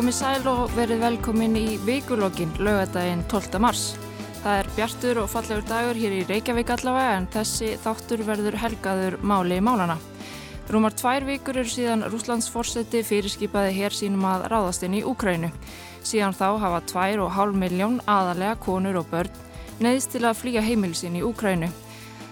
[0.00, 3.58] Komið sæl og verið velkomin í vikulokkin lögadaginn 12.
[3.60, 3.82] mars.
[4.40, 9.18] Það er bjartur og fallegur dagur hér í Reykjavík allavega en þessi þáttur verður helgaður
[9.20, 9.98] máli í málana.
[10.72, 15.52] Rúmar tvær vikur eru síðan Rúslands fórseti fyrirskipaði hér sínum að ráðast inn í Úkrænu.
[16.00, 19.36] Síðan þá hafa tvær og hálf miljón aðalega konur og börn
[19.84, 21.68] neðist til að flýja heimilsin í Úkrænu.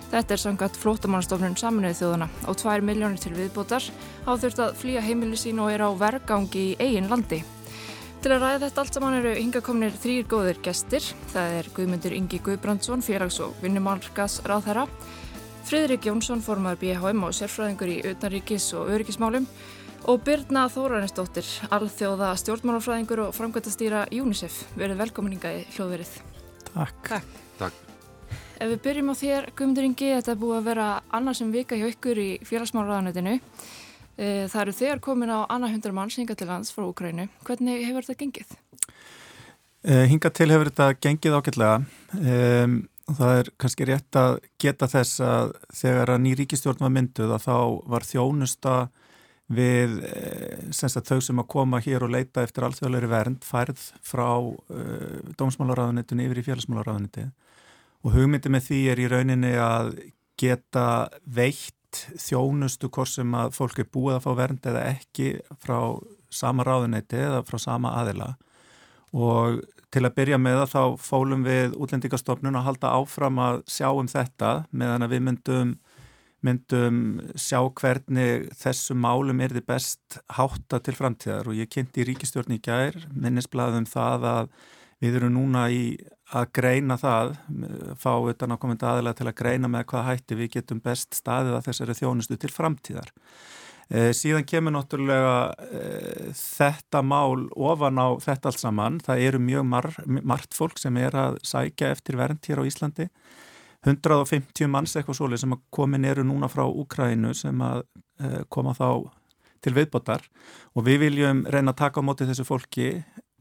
[0.09, 3.93] Þetta er sangat flótamannstofnun saminuðið þjóðana og tvær miljónir til viðbótar
[4.25, 7.45] á þurft að flýja heimilisin og er á vergangi í eigin landi.
[8.19, 11.05] Til að ræða þetta allt saman eru hingakomnir þrýr góðir gestir.
[11.30, 14.88] Það er Guðmundur Ingi Guðbrandsson, félags- og vinnumarkas ráðherra,
[15.69, 19.46] Fridrik Jónsson, formar BHM og sérfræðingur í utanríkis og öryggismálum
[20.08, 24.62] og Birna Þóranistóttir, alþjóða stjórnmálafræðingur og framkvæmtastýra UNICEF.
[24.80, 26.14] Verið velkominninga í hljóðverið.
[26.72, 27.02] Takk.
[27.12, 27.36] Takk.
[27.61, 27.84] Takk.
[28.58, 31.86] Ef við byrjum á þér, Guðmundur Ingi, þetta er búið að vera annarsum vika hjá
[31.92, 33.39] ykkur í félagsmálraðanötinu.
[34.19, 37.28] Eh, það eru þegar komin á annað hundra manns hinga til lands frá Ukrænu.
[37.47, 38.55] Hvernig hefur þetta gengið?
[39.86, 41.36] Eh, hinga til hefur þetta gengið.
[42.19, 42.80] Um,
[43.14, 47.46] það er kannski rétt að geta þess að þegar að ný ríkistjórn var mynduð að
[47.46, 47.58] þá
[47.94, 48.74] var þjónusta
[49.48, 54.28] við eh, sagt, þau sem að koma hér og leita eftir alþjóðleiri vernd færð frá
[54.36, 57.24] uh, dómsmálaráðunitin yfir í félagsmálaráðuniti
[58.05, 59.94] og hugmyndi með því er í rauninni að
[60.39, 61.78] geta veitt
[62.20, 65.78] þjónustu hvort sem að fólk er búið að fá vernd eða ekki frá
[66.30, 68.34] sama ráðuneyti eða frá sama aðila.
[69.17, 69.62] Og
[69.95, 74.08] til að byrja með það þá fólum við útlendingastofnun að halda áfram að sjá um
[74.11, 75.70] þetta meðan að við myndum,
[76.45, 76.98] myndum
[77.40, 81.48] sjá hvernig þessu málum er þið best hátta til framtíðar.
[81.48, 84.52] Og ég kynnti í ríkistjórn í gær minnisblæðum það að
[85.03, 85.83] við erum núna í
[86.36, 87.36] að greina það,
[87.97, 91.57] fá utan að komenda aðila til að greina með hvað hætti við getum best staðið
[91.57, 93.13] að þessari þjónustu til framtíðar.
[93.89, 98.98] E, síðan kemur náttúrulega e, þetta mál ofan á þetta allt saman.
[99.05, 103.08] Það eru mjög mar, margt fólk sem er að sækja eftir vernd hér á Íslandi.
[103.87, 107.87] 150 manns eitthvað svolítið sem komin eru núna frá Úkrænu sem að
[108.20, 109.08] e, koma þá
[109.64, 110.23] til viðbótar
[110.77, 112.91] og við viljum reyna að taka á móti þessu fólki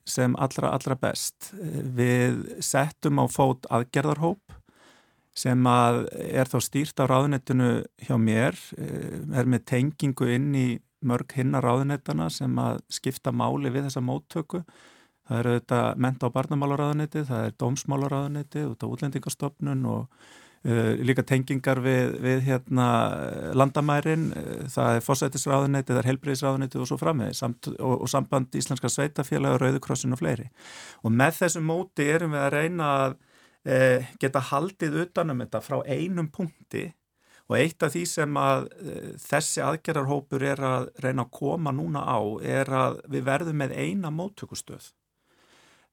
[0.08, 1.52] sem allra, allra best.
[1.98, 4.56] Við settum á fót aðgerðarhóp
[5.38, 7.72] sem að er þá stýrt á ráðunettinu
[8.08, 10.68] hjá mér, er með tengingu inn í
[11.06, 14.64] mörg hinna ráðunettana sem að skipta máli við þessa móttöku.
[15.28, 20.08] Það eru þetta menta- og barnamálaráðunetti, það er dómsmálaráðunetti, út á útlendingastofnun og
[20.66, 22.88] líka tengingar við, við hérna,
[23.58, 28.58] landamærin, uh, það er fósætisráðunetti, það er helbriðisráðunetti og svo frammeði samt, og, og samband
[28.58, 30.50] Íslenska sveitafélag og Rauðukrossin og fleiri.
[31.06, 35.80] Og með þessum móti erum við að reyna að uh, geta haldið utanum þetta frá
[35.86, 36.88] einum punkti
[37.48, 38.66] og eitt af því sem að
[39.24, 44.12] þessi aðgerarhópur er að reyna að koma núna á er að við verðum með eina
[44.12, 45.07] móttökustöð Eh,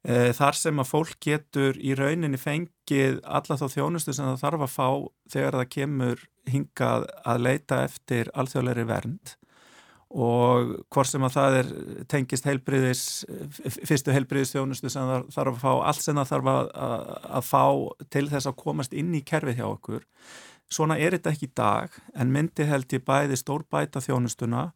[0.04, 4.74] þar sem að fólk getur í rauninni fengið alla þá þjónustu sem það þarf að
[4.74, 4.88] fá
[5.32, 9.32] þegar það kemur hingað að leita eftir alþjóðleiri vernd
[10.14, 11.70] og hvort sem að það er
[12.10, 13.04] tengist heilbriðis,
[13.88, 17.06] fyrstu heilbriðis þjónustu sem það þarf að fá, allt sem það þarf að, að,
[17.38, 17.64] að fá
[18.14, 20.04] til þess að komast inn í kerfið hjá okkur.
[20.70, 24.68] Svona er þetta ekki í dag en myndi held ég bæði stór bæta þjónustuna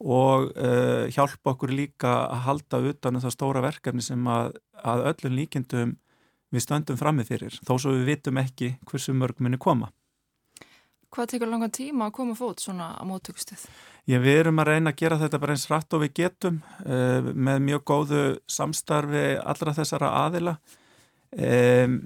[0.00, 5.06] og uh, hjálpa okkur líka að halda utan um það stóra verkefni sem að, að
[5.12, 5.94] öllum líkindum
[6.52, 9.90] við stöndum framið fyrir, þó svo við vitum ekki hversu mörg muni koma.
[11.16, 13.62] Hvað tekur langan tíma að koma fót svona á móttökustuð?
[14.06, 17.30] Já, við erum að reyna að gera þetta bara eins rætt og við getum uh,
[17.32, 20.56] með mjög góðu samstarfi allra þessara aðila.
[21.36, 21.96] Um,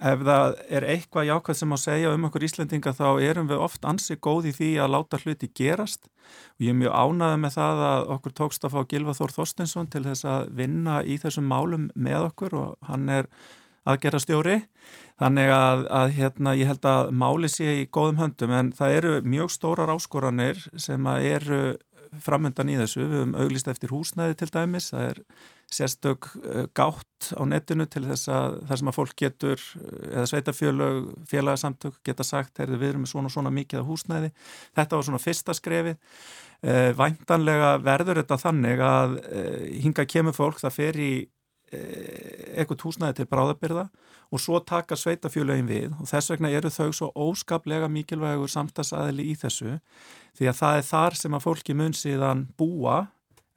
[0.00, 3.84] ef það er eitthvað jákvæð sem að segja um okkur Íslendinga þá erum við oft
[3.84, 6.08] ansið góð í því að láta hluti gerast.
[6.56, 9.90] Og ég er mjög ánaðið með það að okkur tókst að fá Gilva Þór Þorstinsson
[9.92, 13.30] til þess að vinna í þessum málum með okkur og hann er
[13.88, 14.56] aðgerra stjóri
[15.20, 18.56] þannig að, að hérna, ég held að máli sé í góðum höndum.
[18.56, 21.62] En það eru mjög stórar áskoranir sem að eru
[22.24, 25.20] framöndan í þessu, við höfum auglist eftir húsnæði til dæmis, það er
[25.70, 30.26] sérstök eh, gátt á netinu til þess að það sem að fólk getur eh, eða
[30.30, 34.30] sveitafjölög, félagsamtök geta sagt, heyrðu við erum með svona og svona mikið af húsnæði,
[34.78, 36.00] þetta var svona fyrsta skrefið.
[36.60, 39.18] Eh, væntanlega verður þetta þannig að
[39.84, 41.12] hinga kemur fólk, það fer í
[41.70, 43.84] eitthvað húsnæði til bráðabyrða
[44.34, 49.36] og svo taka sveitafjölögin við og þess vegna eru þau svo óskaplega mikilvægur samstagsæðili í
[49.38, 49.76] þessu
[50.34, 52.96] því að það er þar sem að fólki mun síðan búa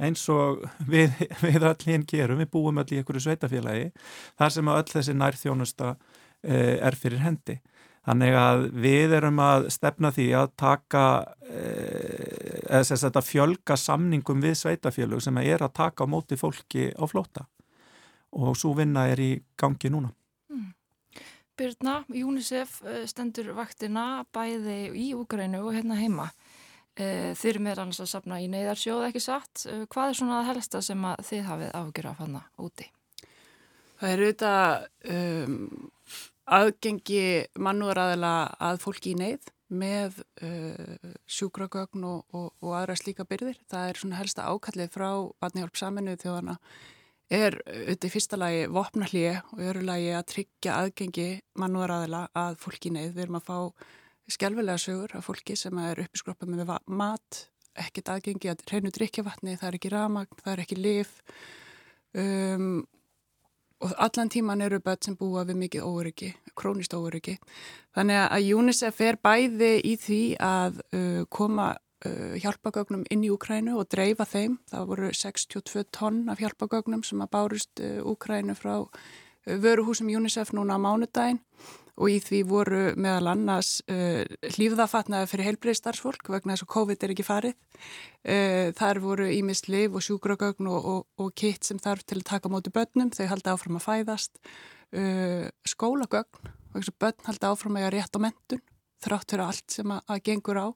[0.08, 0.64] eins og
[0.94, 1.14] við,
[1.46, 3.92] við öll hinn gerum, við búum öll í einhverju sveitafélagi,
[4.40, 7.60] þar sem öll þessi nærþjónusta eh, er fyrir hendi.
[8.04, 11.04] Þannig að við erum að stefna því að taka,
[11.48, 16.40] eh, eða þess að þetta fjölga samningum við sveitafélög sem er að taka á móti
[16.40, 17.48] fólki á flóta
[18.34, 20.10] og svo vinna er í gangi núna.
[20.50, 20.74] Mm.
[21.58, 26.32] Byrna, UNICEF eh, stendur vaktina bæði í Úgrænu og hérna heima.
[26.94, 29.64] Eh, þið eru með alveg að sapna í neyðarsjóð ekki satt.
[29.66, 32.90] Eh, hvað er svona að helsta sem að þið hafið afgjör að fanna úti?
[33.98, 34.86] Það er auðvitað
[35.16, 35.58] um,
[36.54, 37.26] aðgengi
[37.66, 38.34] mannúðaræðila
[38.68, 43.58] að fólki í neyð með uh, sjúkragögn og, og, og aðra slíka byrðir.
[43.72, 45.08] Það er svona helsta ákallið frá
[45.42, 46.58] Vatnihjálp saminuð þjóðana
[47.34, 52.92] er auðvitað í fyrsta lagi vopnallíi og öru lagi að tryggja aðgengi mannúðaræðila að fólki
[52.92, 53.12] í neyð.
[53.16, 53.58] Við erum að fá
[54.32, 57.44] skjálfilega sögur af fólki sem er uppiskroppað með mat,
[57.74, 61.14] ekkert aðgengi að reynu drikjavatni, það er ekki ramagn, það er ekki lif
[62.14, 62.84] um,
[63.84, 67.36] og allan tíman eru börn sem búa við mikið óryggi, krónist óryggi.
[67.96, 73.76] Þannig að UNICEF er bæði í því að uh, koma uh, hjálpagögnum inn í Úkrænu
[73.82, 74.56] og dreifa þeim.
[74.72, 78.88] Það voru 62 tonn af hjálpagögnum sem að bárust uh, Úkrænu frá uh,
[79.44, 81.44] vöruhúsum UNICEF núna á mánudaginn
[82.02, 84.24] og í því voru meðal annars uh,
[84.56, 87.58] hlýfðafatnaði fyrir heilbreyðstarfsfólk vegna þess að COVID er ekki farið.
[88.26, 92.30] Uh, þar voru ímist liv og sjúkragögn og, og, og kitt sem þarf til að
[92.32, 94.42] taka móti börnum, þau halda áfram að fæðast.
[94.94, 98.66] Uh, skólagögn, að börn halda áfram að rétt á mentun,
[99.04, 100.68] þrátt fyrir allt sem að, að gengur á.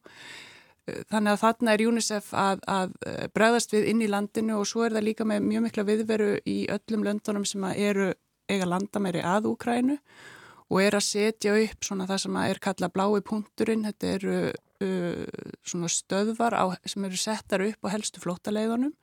[0.88, 2.94] Þannig að þarna er UNICEF að, að
[3.36, 6.62] bregðast við inn í landinu og svo er það líka með mjög mikla viðveru í
[6.72, 8.14] öllum löndunum sem eru
[8.48, 10.37] eiga landamæri að Úkrænu og
[10.84, 15.92] er að setja upp svona það sem er kallað blái punkturinn, þetta eru uh, svona
[15.92, 18.96] stöðvar á, sem eru settar upp á helstu flótaleiðunum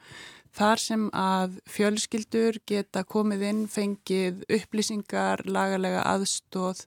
[0.55, 6.85] þar sem að fjölskyldur geta komið inn, fengið upplýsingar, lagalega aðstóð,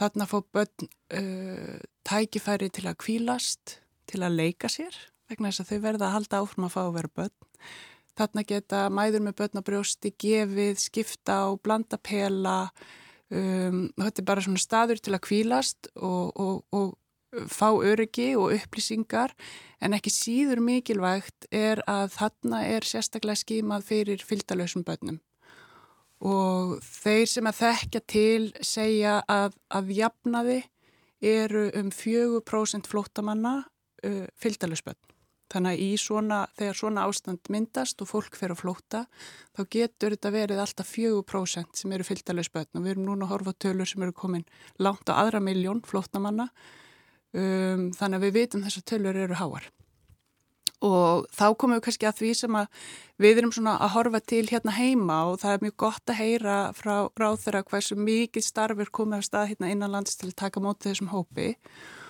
[0.00, 1.76] þarna fá börn uh,
[2.08, 4.96] tækifæri til að kvílast, til að leika sér,
[5.30, 7.36] vegna þess að þau verða að halda áfram að fá að vera börn.
[8.16, 12.70] Þarna geta mæður með börn á brjósti gefið, skipta og blanda pela,
[13.26, 18.54] Um, þetta er bara svona staður til að kvílast og, og, og fá öryggi og
[18.54, 19.34] upplýsingar.
[19.82, 25.18] En ekki síður mikilvægt er að þarna er sérstaklega skímað fyrir fylgdalösum börnum.
[26.22, 30.62] Og þeir sem að þekkja til segja að, að jafnaði
[31.20, 35.15] eru um 4% flótamanna uh, fylgdalösbörn
[35.52, 39.04] Þannig að svona, þegar svona ástand myndast og fólk fer að flóta,
[39.54, 43.34] þá getur þetta verið alltaf 4% sem eru fylgdalegu spötn og við erum núna að
[43.34, 44.42] horfa tölur sem eru komin
[44.82, 46.48] langt á aðra miljón flótnamanna,
[47.30, 49.68] um, þannig að við vitum þess að tölur eru háar.
[50.84, 52.88] Og þá komum við kannski að því sem að
[53.22, 56.56] við erum svona að horfa til hérna heima og það er mjög gott að heyra
[56.76, 60.90] frá ráð þeirra hversu mikið starfir komið af stað hérna innanlands til að taka mótið
[60.90, 61.54] þessum hópi.
[61.54, 62.05] og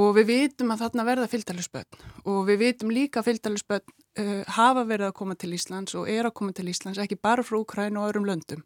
[0.00, 2.00] og við vitum að þarna verða fylgdælusbönn
[2.30, 6.26] og við vitum líka að fylgdælusbönn uh, hafa verið að koma til Íslands og er
[6.26, 8.64] að koma til Íslands ekki bara frá Ukræn og öðrum löndum.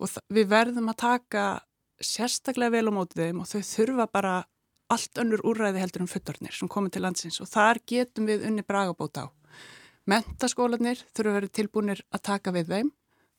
[0.00, 1.44] Og við verðum að taka
[2.02, 4.34] sérstaklega vel á mótið þeim og þau þurfa bara
[4.92, 7.40] allt önnur úræði heldur um futtarnir sem komið til landsins.
[7.40, 9.26] Og þar getum við unni bragabót á.
[10.10, 12.90] Mentaskólanir þurfa að vera tilbúinir að taka við þeim.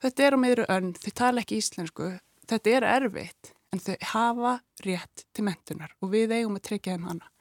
[0.01, 2.09] Þetta er á meðru önn, þau tala ekki íslensku,
[2.49, 7.07] þetta er erfitt en þau hafa rétt til mentunar og við eigum að tryggja þeim
[7.11, 7.31] hana.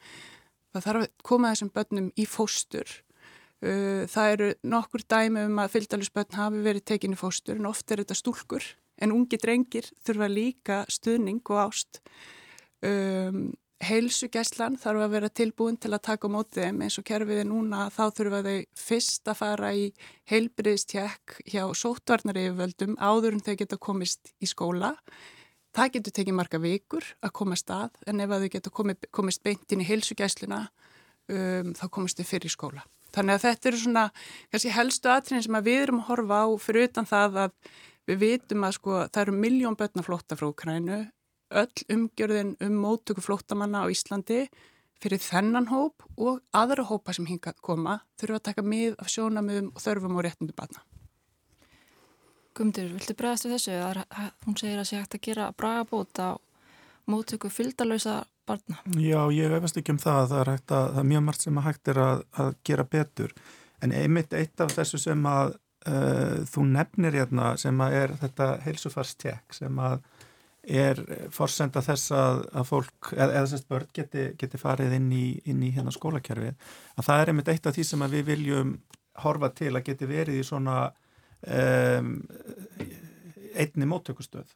[0.75, 2.95] Það þarf að koma þessum börnum í fóstur.
[3.63, 8.17] Það eru nokkur dæmi um að fylgdalusbörn hafi verið tekinni fóstur en oft er þetta
[8.19, 8.67] stúlkur
[9.03, 12.01] en ungi drengir þurfa líka stuðning og ást.
[13.85, 17.87] Heilsugeslan þarf að vera tilbúin til að taka á mótið þeim eins og kerfiði núna
[17.93, 19.87] þá þurfa þau fyrst að fara í
[20.31, 24.95] heilbriðstjekk hjá sótvarnareyföldum áður en þau geta komist í skóla
[25.75, 29.43] Það getur tekið marga vikur að koma stað en ef að þau getur komið, komist
[29.43, 32.85] beint inn í heilsugæsluna um, þá komist þau fyrir skóla.
[33.15, 34.05] Þannig að þetta eru svona
[34.53, 37.59] kannski helstu aðtrinn sem að við erum að horfa á fyrir utan það að
[38.11, 41.01] við vitum að sko það eru miljón börna flótta frá Ukrænu,
[41.55, 44.45] öll umgjörðin um móttöku flóttamanna á Íslandi
[45.03, 49.73] fyrir þennan hóp og aðra hópa sem hinga koma þurfa að taka mið af sjónamöðum
[49.75, 50.83] og þörfum og réttundu barna.
[52.55, 53.73] Gumdur, viltu bregðast við þessu?
[53.75, 54.01] Er,
[54.47, 56.39] hún segir að sé hægt að gera bragabót á
[57.11, 58.79] móttöku fyldalösa barna.
[59.01, 60.29] Já, ég veifast ekki um það.
[60.31, 63.35] Það er, að, það er mjög margt sem að hægt er að, að gera betur.
[63.83, 65.57] En einmitt eitt af þessu sem að
[65.91, 69.99] uh, þú nefnir hérna sem að er þetta heilsufarstek sem að
[70.65, 71.01] er
[71.35, 75.61] forsenda þess að, að fólk, eða þess að börn geti, geti farið inn í, inn
[75.67, 76.55] í hérna skólakerfið.
[76.97, 78.77] Að það er einmitt eitt af því sem að við viljum
[79.25, 80.79] horfa til að geti verið í svona
[81.47, 82.13] um,
[83.55, 84.53] einni móttökustöð.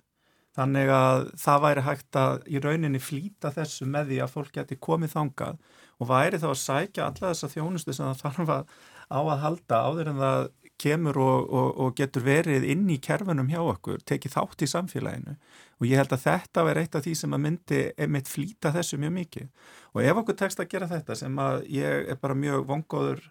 [0.58, 4.78] Þannig að það væri hægt að í rauninni flýta þessu með því að fólk geti
[4.82, 5.60] komið þangað
[5.98, 8.72] og væri þá að sækja alla þessa þjónustu sem það þarf að
[9.08, 10.40] á að halda áður en það
[10.78, 15.34] kemur og, og, og getur verið inn í kerfunum hjá okkur, tekið þátt í samfélaginu.
[15.78, 18.98] Og ég held að þetta verði eitt af því sem að myndi einmitt flýta þessu
[19.02, 19.48] mjög mikið.
[19.94, 23.24] Og ef okkur tekst að gera þetta sem að ég er bara mjög vongóður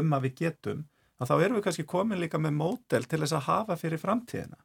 [0.00, 0.84] um að við getum,
[1.20, 4.60] að þá erum við kannski komin líka með mótel til þess að hafa fyrir framtíðina.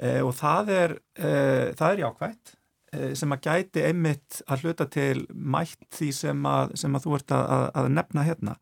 [0.00, 1.32] E, og það er, e,
[1.78, 2.54] það er jákvægt
[2.92, 7.16] e, sem að gæti einmitt að hluta til mætt því sem að, sem að þú
[7.18, 8.56] ert að, að nefna hérna.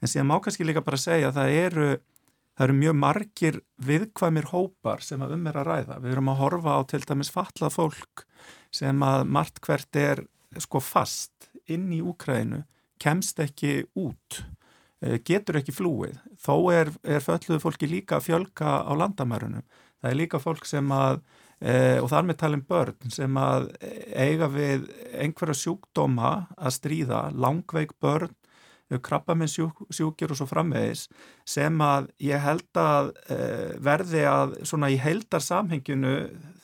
[0.00, 1.88] En síðan má kannski líka bara segja að það eru
[2.56, 5.98] það eru mjög margir viðkvæmir hópar sem að um er að ræða.
[6.00, 8.24] Við erum að horfa á til dæmis fallað fólk
[8.74, 10.24] sem að margt hvert er
[10.62, 12.62] sko fast inn í Úkrænu,
[13.02, 14.55] kemst ekki út, eh,
[15.26, 16.20] getur ekki flúið.
[16.40, 19.66] Þó er, er fölluðu fólki líka að fjölka á landamærunum.
[20.00, 21.20] Það er líka fólk sem að,
[21.60, 23.70] e, og þar með talin börn, sem að
[24.14, 28.34] eiga við einhverja sjúkdóma að stríða, langveik börn
[29.02, 31.06] krabba með sjúk, sjúkjur og svo framvegis
[31.48, 33.38] sem að ég held að e,
[33.82, 36.14] verði að svona í heldar samhenginu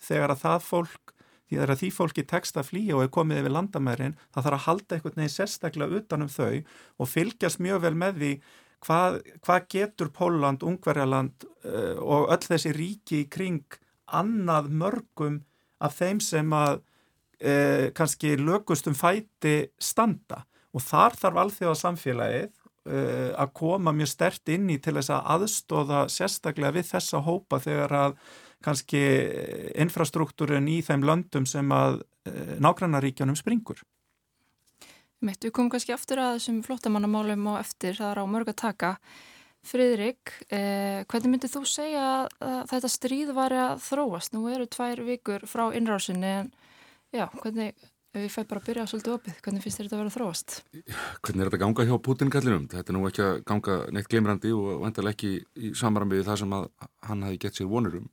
[0.03, 1.12] þegar að það fólk
[1.61, 4.67] því að því fólki tekst að flýja og er komið yfir landamærin það þarf að
[4.67, 6.63] halda einhvern veginn sérstaklega utanum þau
[6.99, 8.33] og fylgjast mjög vel með því
[8.87, 13.79] hvað, hvað getur Póland, Ungverjaland e, og öll þessi ríki í kring
[14.13, 15.43] annað mörgum
[15.83, 16.81] af þeim sem að
[17.39, 17.55] e,
[17.97, 20.45] kannski lögustum fæti standa.
[20.73, 22.51] Og þar þarf alþjóða samfélagið
[22.89, 27.61] uh, að koma mjög stert inn í til þess að aðstóða sérstaklega við þessa hópa
[27.63, 28.17] þegar að
[28.65, 29.03] kannski
[29.83, 33.83] infrastruktúrin í þeim löndum sem að uh, nágrannaríkjanum springur.
[35.23, 38.59] Mitt, við komum kannski aftur að þessum flottamannamálum og eftir það er á mörg að
[38.65, 38.97] taka.
[39.63, 42.07] Friðrik, eh, hvernig myndið þú segja
[42.43, 44.33] að þetta stríð var að þróast?
[44.35, 46.49] Nú eru tvær vikur frá innrásinni en
[47.15, 47.77] já, hvernig
[48.13, 50.55] Ef ég fæ bara að byrja svolítið opið, hvernig finnst þér þetta að vera þróast?
[51.25, 52.67] Hvernig er þetta að ganga hjá Putin-kallinum?
[52.69, 56.43] Þetta er nú ekki að ganga neitt gleimrandi og vantilega ekki í samarambi við það
[56.43, 56.53] sem
[57.09, 58.11] hann hafi gett sér vonurum.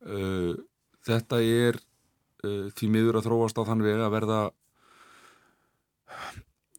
[0.00, 0.56] Uh,
[1.04, 4.40] þetta er uh, því miður að þróast á þann vega að verða,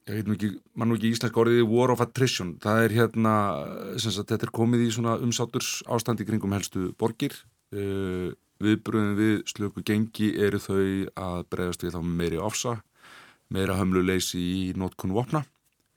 [0.10, 2.56] ég veit nú ekki, mann nú ekki íslensk orðið, war of attrition.
[2.64, 3.36] Það er hérna,
[4.02, 7.38] sagt, þetta er komið í svona umsáturs ástandi kringum helstu borgir.
[7.72, 10.82] Uh, Viðbröðin við slöku gengi eru þau
[11.18, 12.76] að bregðast við þá meiri ofsa,
[13.50, 15.42] meira hömluleysi í nótkunn vopna.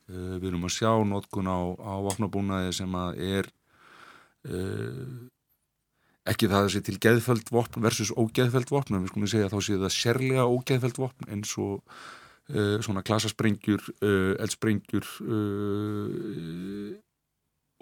[0.08, 3.50] Við erum að sjá nótkun á, á vopnabúnaði sem að er
[6.30, 9.56] ekki það að sé til geðfælt vopn versus ógeðfælt vopn, en við skulum segja að
[9.56, 13.88] þá sé það sérlega ógeðfælt vopn eins og uh, svona klasasprengjur,
[14.44, 15.10] eldsprengjur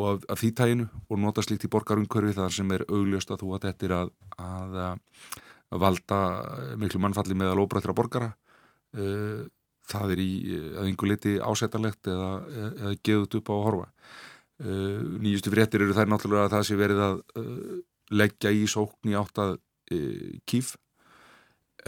[0.00, 3.42] og af, af því tæginu og nota slíkt í borgarumkörfi þar sem er augljöst að
[3.44, 4.78] þú að þetta er að, að,
[5.72, 6.20] að valda
[6.80, 8.32] miklu mannfalli með að lóbrættra borgara.
[8.96, 9.44] Uh,
[9.88, 10.32] það er í
[10.78, 12.32] að einhver liti ásættarlegt eða,
[12.70, 13.88] eða geðut upp á að horfa.
[14.62, 17.80] Uh, nýjustu fréttir eru þær náttúrulega að það sé verið að uh,
[18.12, 19.59] leggja í sókn í átt að
[20.49, 20.71] kýf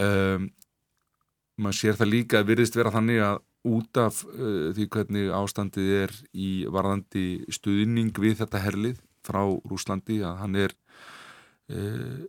[0.02, 0.50] um,
[1.56, 5.90] maður sér það líka að virðist vera þannig að út af uh, því hvernig ástandið
[6.02, 9.40] er í varðandi stuðning við þetta herlið frá
[9.70, 10.74] Rúslandi að hann er
[11.72, 12.24] uh,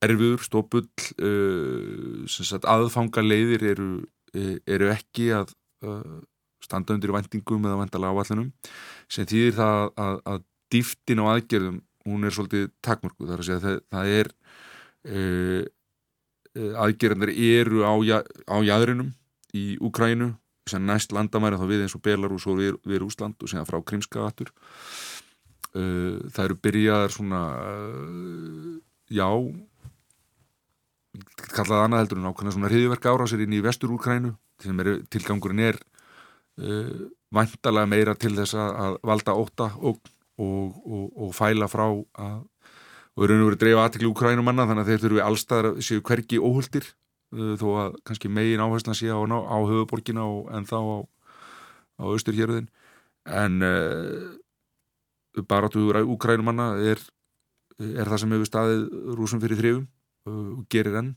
[0.00, 0.86] erfiður, stópull
[1.20, 3.90] uh, aðfanga leiðir eru,
[4.32, 5.52] uh, eru ekki að
[5.84, 6.20] uh,
[6.64, 8.50] standa undir vendingum eða vendala áallunum
[9.10, 13.48] sem þýðir það að, að, að dýftin og aðgerðum hún er svolítið takmörku þar að
[13.48, 14.30] segja það, það er
[15.10, 15.64] uh,
[16.84, 17.92] aðgerðanir eru á,
[18.50, 19.12] á jæðrinum
[19.56, 20.32] í Úkrænu
[20.70, 23.78] sem næst landamæri þá við eins og Belarus og við, við Úsland og síðan frá
[23.86, 28.78] Krimskaðatur uh, það eru byrjaðar svona uh,
[29.10, 29.28] já
[31.50, 35.70] kallaði annað heldur en ákveðna svona hriðverka árásir inn í vestur Úkrænu sem er, tilgangurinn
[35.70, 35.80] er
[37.32, 39.96] vantalega meira til þess að valda óta og,
[40.40, 42.40] og, og, og fæla frá að
[43.18, 46.38] og eru nú verið að dreifa aðtekli úkrænumanna þannig að þeir þurfi allstaðar séu hvergi
[46.40, 46.86] óhuldir
[47.30, 50.98] Uh, þó að kannski megin áherslan sé á, á höfuborgina og, en þá á,
[52.02, 52.66] á austurhjörðin
[53.30, 56.98] en uh, baráttuður úkrænumanna er,
[57.78, 58.82] er það sem hefur staðið
[59.14, 59.86] rúsum fyrir þrifum
[60.26, 61.12] uh, og gerir enn.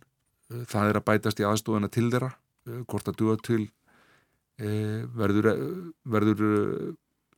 [0.54, 5.02] Uh, það er að bætast í aðstofana til þeirra uh, hvort að duða til uh,
[5.18, 5.50] verður,
[6.06, 6.46] verður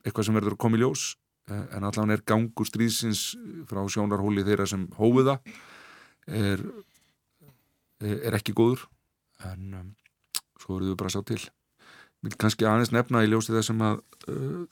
[0.03, 1.13] eitthvað sem verður að koma í ljós
[1.45, 3.35] en allavega er gangur stríðsins
[3.69, 5.39] frá sjónarhóli þeirra sem hófiða
[6.25, 6.63] er
[8.03, 8.85] er ekki góður.
[9.45, 9.91] En um,
[10.59, 11.41] svo verður við bara að sjá til.
[12.25, 14.63] Vil kannski aðeins nefna í ljósi þessum að uh,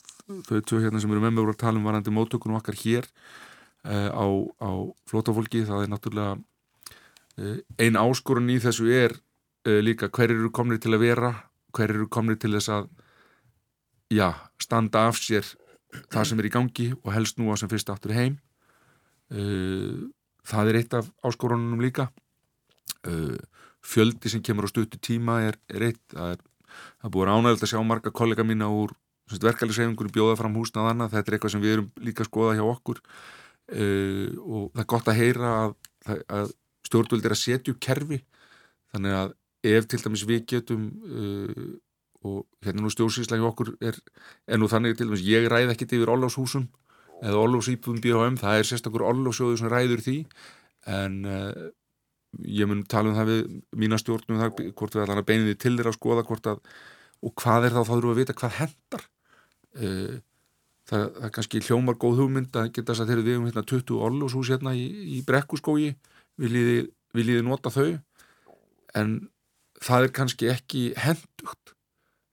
[0.47, 3.07] þau tvö hérna sem eru með mig voru að tala um varandi móttökunum okkar hér
[3.85, 4.25] uh, á,
[4.63, 4.71] á
[5.09, 9.19] flótafólki það er náttúrulega uh, ein áskorun í þessu er
[9.63, 11.29] líka hver eru komnir til að vera
[11.71, 12.89] hver eru komnir til þess að
[14.11, 15.47] já, standa af sér
[16.13, 18.39] það sem er í gangi og helst nú að sem fyrst aftur heim.
[19.33, 20.09] Uh,
[20.47, 22.09] það er eitt af áskorunum líka.
[23.07, 23.37] Uh,
[23.83, 26.03] fjöldi sem kemur á stuttu tíma er, er eitt.
[26.13, 28.95] Það er, það er búin ánægild að sjá marga kollega mína úr
[29.33, 32.65] verkefælisreifingunum bjóða fram húsnað annað, þetta er eitthvað sem við erum líka að skoða hjá
[32.67, 32.99] okkur.
[33.73, 35.77] Uh, og það er gott að heyra að,
[36.27, 36.51] að
[36.89, 38.19] stjórnvöld er að setja upp kerfi.
[38.93, 39.33] Þannig að
[39.73, 40.85] ef til dæmis við getum
[42.23, 43.99] og hérna nú stjórnsýrslega hjá okkur er,
[44.47, 46.67] er nú þannig til dæmis ég ræð ekkit yfir Ólafshúsum
[47.23, 50.17] eða Ólafsýpum BHM, það er sérstakur Ólafsjóðu sem ræður því
[50.91, 51.71] en uh,
[52.43, 53.41] ég mun tala um það við
[53.83, 56.61] mína stjórnum það, hvort við ætlaðum að beina því til þér að skoða hvort að,
[57.23, 59.05] og hvað er þá, þá þurfum við að vita hvað hendar
[59.79, 60.15] uh,
[60.89, 63.67] það, það er kannski hljómar góð hugmynd að geta þess að þeirri við um hérna
[63.73, 64.87] 20 orlóshús hérna í,
[65.17, 65.93] í brekkuskógi
[66.41, 66.79] viljiði,
[67.15, 67.91] viljiði nota þau
[68.99, 69.15] en
[69.83, 71.72] það er kannski ekki hendugt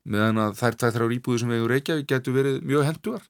[0.04, 3.24] meðan að þær tvær þrjár íbúði sem við hefur reykjaði getur verið mjög hendugar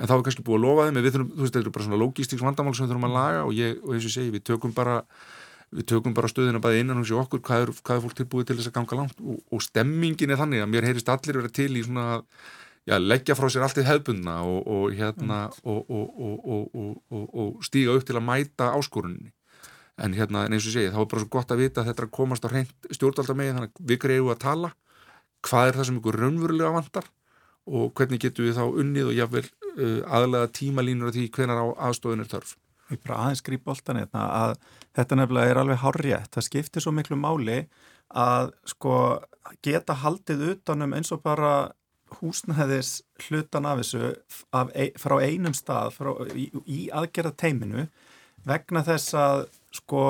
[0.00, 1.86] en þá er kannski búið að lofa þeim við þurfum, þú veist, þetta er bara
[1.86, 4.34] svona logístíks vandamál sem við þurfum að laga og ég, og eins og ég segi,
[4.34, 4.96] við tökum bara
[5.70, 8.56] við tökum bara stöðina bæði innan hos okkur hvað er, hvað er fólk tilbúið til
[8.58, 11.70] þess að ganga langt og, og stemmingin er þannig að mér heyrist allir vera til
[11.78, 12.06] í svona
[12.88, 15.92] já, leggja frá sér allt í hefbundna og, og hérna og,
[17.14, 19.30] og stíga upp til að mæta áskoruninni.
[20.00, 22.02] En hérna en eins og segi þá er bara svo gott að vita að þetta
[22.02, 24.72] er að komast á reynd stjórnaldamegi þannig að við greiðum að tala
[25.46, 27.08] hvað er það sem ykkur raunverulega vandar
[27.70, 31.66] og hvernig getum við þá unnið og jáfnvel uh, aðlega tímalínur af því hvernar á
[31.88, 32.54] aðstofun er þörf?
[32.90, 34.54] Ég bara aðeins gríp boltan hérna að
[34.98, 37.60] þetta nefnilega er alveg hárjætt, það skiptir svo miklu máli
[38.10, 38.94] að sko
[39.62, 41.70] geta haldið utanum eins og bara
[42.18, 44.10] húsnæðis hlutan af þessu
[44.56, 47.86] af, frá einum stað frá, í, í aðgerða teiminu
[48.46, 49.44] vegna þess að
[49.76, 50.02] sko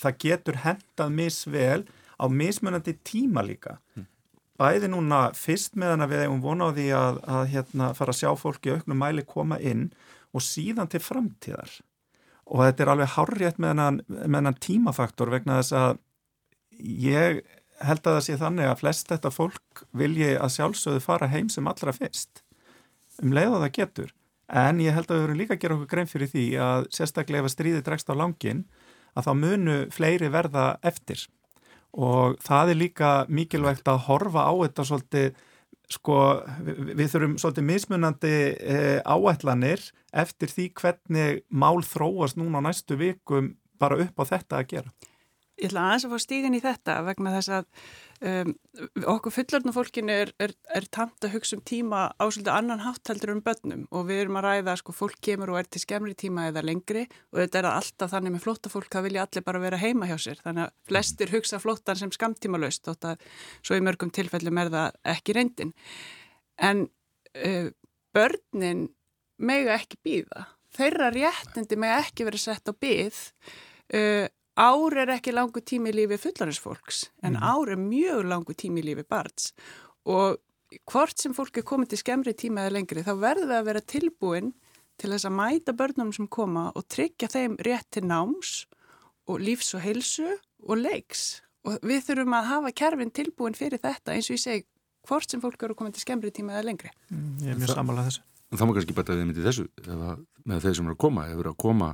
[0.00, 1.86] það getur hendað misvel
[2.16, 3.76] á mismunandi tíma líka.
[3.94, 4.06] Mm.
[4.60, 8.30] Bæði núna fyrst meðan að við hefum vonað því að, að hérna, fara að sjá
[8.40, 9.90] fólki auknum mæli koma inn
[10.36, 11.76] og síðan til framtíðar.
[12.46, 13.80] Og þetta er alveg hárrétt með
[14.22, 16.02] hennan tímafaktor vegna þess að
[17.06, 17.40] ég
[17.84, 21.66] held að það sé þannig að flest þetta fólk vilji að sjálfsögðu fara heim sem
[21.68, 22.42] allra fyrst
[23.22, 24.12] um leið og það getur.
[24.46, 27.42] En ég held að við verðum líka að gera okkur grein fyrir því að sérstaklega
[27.42, 28.62] ef að stríði dregst á langin
[29.16, 31.24] að þá munu fleiri verða eftir
[31.92, 35.44] og það er líka mikilvægt að horfa á þetta svolítið
[35.92, 36.16] sko
[36.66, 43.54] við, þurfum svolítið mismunandi e, áætlanir eftir því hvernig mál þróast núna á næstu vikum
[43.78, 44.90] bara upp á þetta að gera.
[45.56, 47.68] Ég ætla aðeins að fá stíðin í þetta vegna þess að
[48.24, 48.52] um,
[49.12, 53.34] okkur fullorðna fólkin er, er, er tamt að hugsa um tíma á svolítið annan hátteldur
[53.34, 53.84] um börnum.
[53.90, 57.06] Og við erum að ræða sko fólk kemur og er til skemmri tíma eða lengri.
[57.34, 60.16] Og þetta er alltaf þannig með flotta fólk það vilja allir bara vera heima hjá
[60.26, 60.42] sér.
[60.44, 63.24] Þannig að flestir hugsa flottan sem skamtíma löst og það
[63.60, 65.72] svo í mörgum tilfellum er það ekki reyndin.
[66.56, 66.86] En
[67.36, 67.72] uh,
[68.16, 68.86] börnin
[69.36, 73.20] mega ekki býða þeirra réttindi mega ekki verið sett á býð
[73.96, 77.44] uh, ár er ekki langu tími í lífi fullarinsfólks en mm.
[77.44, 79.52] ár er mjög langu tími í lífi barns
[80.08, 80.40] og
[80.90, 83.84] hvort sem fólk er komið til skemmri tíma eða lengri þá verður við að vera
[83.94, 84.54] tilbúin
[84.96, 88.64] til þess að mæta börnum sem koma og tryggja þeim rétt til náms
[89.28, 90.30] og lífs og heilsu
[90.64, 94.66] og leiks og við þurfum að hafa kerfin tilbúin fyrir þetta eins og ég segi
[95.06, 96.90] hvort sem fólk eru komið til skemmri tíma eða lengri.
[97.10, 98.24] Mm, ég er mjög samanlega þessu.
[98.50, 99.66] En það má kannski bæta við myndið þessu
[100.46, 101.90] með þeir sem eru að koma, ef eru að koma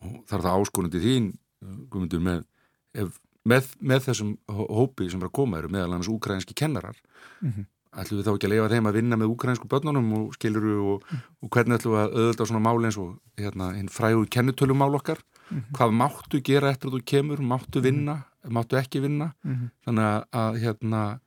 [0.00, 1.28] og þarf það áskonandi þín
[1.60, 6.96] Guðmundur, með, með, með þessum hópi sem er að koma eru meðal annars úkrænski kennarar
[7.40, 7.66] mm -hmm.
[8.00, 11.02] ætlum við þá ekki að leifa þeim að vinna með úkrænsku börnunum og skiluru og,
[11.02, 11.22] mm -hmm.
[11.42, 15.18] og hvernig ætlum við að auðvitað svona máli eins og hérna, hinn fræðu kennutölumál okkar
[15.20, 15.72] mm -hmm.
[15.76, 17.84] hvað máttu gera eftir að þú kemur máttu mhm.
[17.84, 19.66] vinna, máttu ekki vinna mhm.
[19.84, 21.20] þannig að, að hérna,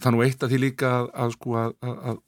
[0.00, 2.18] þannig eitt af því líka að, að sko að, að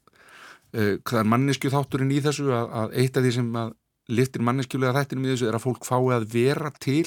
[0.72, 3.72] e, hvað er mannesku þátturinn í þessu að eitt af því sem að
[4.08, 7.06] liftir manneskjulega þættinum í þessu er að fólk fái að vera til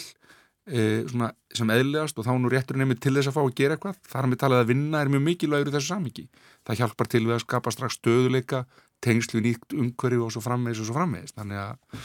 [0.67, 3.99] svona, sem eðlegast og þá nú réttur nefnir til þess að fá að gera eitthvað.
[4.11, 6.25] Þar að við talaði að vinna er mjög mikilvægur í þessu samviki
[6.67, 8.63] það hjálpar til við að skapa strax stöðuleika
[9.03, 12.01] tengslu nýtt umhverju og svo frammeðis og svo frammeðis þannig að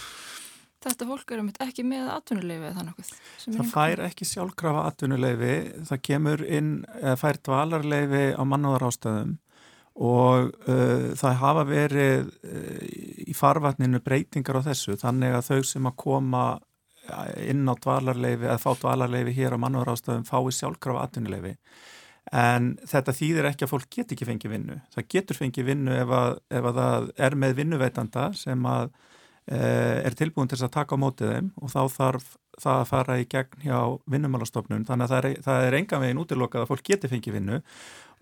[0.82, 3.10] Þetta fólk eru mitt ekki með atvinnuleifi eða þannig
[3.44, 5.52] Það fær ekki sjálfkrafa atvinnuleifi
[5.86, 6.72] það kemur inn,
[7.20, 9.36] fær dvalarleifi á mannúðar ástöðum
[9.92, 12.82] og uh, það hafa verið uh,
[13.28, 16.44] í farvatninu breytingar á þessu þannig að þau sem að koma
[17.48, 21.56] inn á dvalarleifi eða fá dvalarleifi hér á mannúðarástöðum fái sjálfkrafa atvinnuleifi
[22.30, 24.76] en þetta þýðir ekki að fólk get ekki fengið vinnu.
[24.94, 28.86] Það getur fengið vinnu ef að, ef að það er með vinnuveitanda sem að
[29.48, 29.58] e,
[30.06, 32.30] er tilbúin til að taka á mótið þeim og þá þarf
[32.62, 33.78] það að fara í gegn hjá
[34.12, 34.86] vinnumálastofnun.
[34.86, 37.60] Þannig að það er, það er enga veginn útilokað að fólk geti fengið vinnu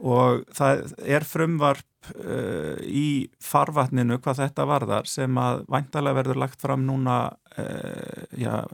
[0.00, 6.60] og það er frumvarp uh, í farvatninu hvað þetta varðar sem að væntalega verður lagt
[6.62, 7.20] fram núna
[7.60, 8.64] uh, já,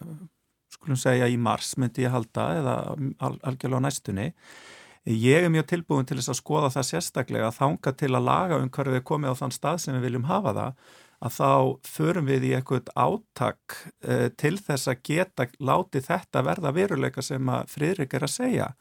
[0.76, 4.28] skulum segja í mars myndi ég halda eða al algjörlega á næstunni.
[5.06, 8.56] Ég er mjög tilbúin til þess að skoða það sérstaklega að þanga til að laga
[8.58, 10.80] um hverju við komið á þann stað sem við viljum hafa það
[11.26, 11.52] að þá
[11.88, 17.48] förum við í eitthvað áttak uh, til þess að geta látið þetta verða veruleika sem
[17.48, 18.72] að Fridrik er að segja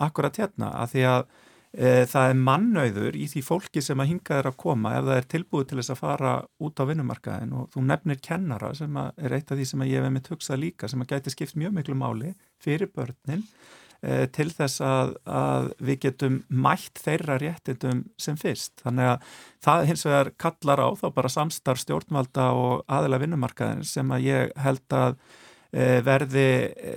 [0.00, 0.74] akkurat hérna.
[0.82, 1.22] Að því að
[1.70, 5.28] það er mannauður í því fólki sem að hinga er að koma ef það er
[5.34, 6.32] tilbúið til þess að fara
[6.66, 10.14] út á vinnumarkaðin og þú nefnir kennara sem er eitt af því sem ég hef
[10.16, 13.46] með tugsað líka sem að gæti skipt mjög miklu máli fyrir börnin
[14.00, 18.78] Eh, til þess að, að við getum mætt þeirra réttindum sem fyrst.
[18.80, 24.14] Þannig að það hins vegar kallar á þá bara samstarf stjórnvalda og aðila vinnumarkaðin sem
[24.16, 25.18] að ég held að
[25.70, 26.94] verði e,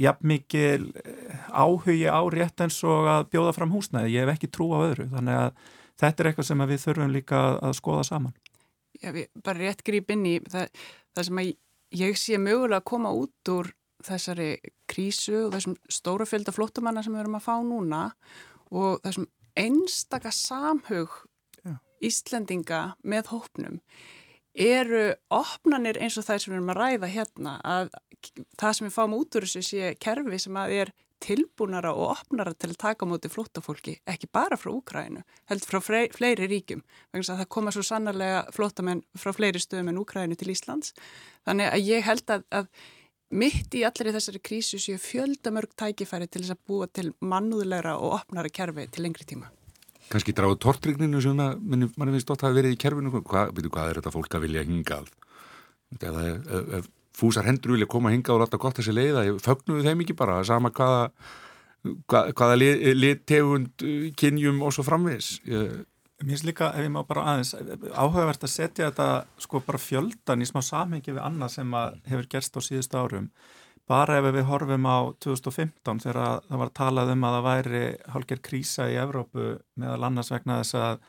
[0.00, 0.90] jafn mikil
[1.48, 4.14] áhugi á rétt eins og að bjóða fram húsnæði.
[4.14, 5.08] Ég hef ekki trú á öðru.
[5.14, 5.64] Þannig að
[6.00, 8.36] þetta er eitthvað sem við þurfum líka að skoða saman.
[9.00, 10.68] Já, við bara rétt grýp inn í það,
[11.16, 11.52] það sem að
[12.00, 13.72] ég sé mögulega að koma út úr
[14.04, 14.50] þessari
[14.90, 18.02] krísu og þessum stóru fjölda flóttamanna sem við erum að fá núna
[18.70, 21.12] og þessum einstaka samhug
[21.64, 21.76] Já.
[22.04, 23.80] Íslendinga með hópnum
[24.54, 27.92] eru opnanir eins og það sem við erum að ræða hérna að
[28.58, 32.54] það sem við fáum út úr þessu sé kerfi sem að er tilbúnara og opnara
[32.56, 36.80] til að taka móti flóttafólki, ekki bara frá Úkrænu, heldur frá fleiri, fleiri ríkjum,
[37.12, 40.94] vegna að það koma svo sannarlega flóttamenn frá fleiri stöðum en Úkrænu til Íslands.
[41.48, 42.70] Þannig að ég held að, að
[43.30, 48.22] mitt í allir þessari krísu séu fjöldamörg tækifæri til þess að búa til mannúðleira og
[48.22, 49.52] opnara kerfi til lengri tíma.
[50.10, 54.00] Kanski dráðu tortrygninu sem mann finnst ótt að verið í kerfinu, hvað, veitu, hvað er
[54.00, 55.12] þetta fólk að vilja hingað?
[56.00, 56.48] Eða ef,
[56.80, 56.88] ef
[57.20, 60.72] fúsar hendur vilja koma hingað og láta gott þessi leiða, fögnuðu þeim ekki bara, sama
[60.74, 61.04] hvaða,
[62.10, 63.86] hvaða, hvaða lit, tegund,
[64.18, 65.36] kynjum og svo framvis?
[65.46, 67.54] Mér finnst líka, ef ég má bara aðeins,
[67.94, 69.08] áhugavert að setja þetta
[69.40, 71.78] sko bara fjöldan í smá samhengi við annað sem
[72.10, 73.30] hefur gerst á síðustu árum.
[73.90, 77.82] Bara ef við horfum á 2015 þegar það var talað um að það væri
[78.14, 79.46] hálfgerð krísa í Evrópu
[79.82, 81.00] meðal annars vegna þess að,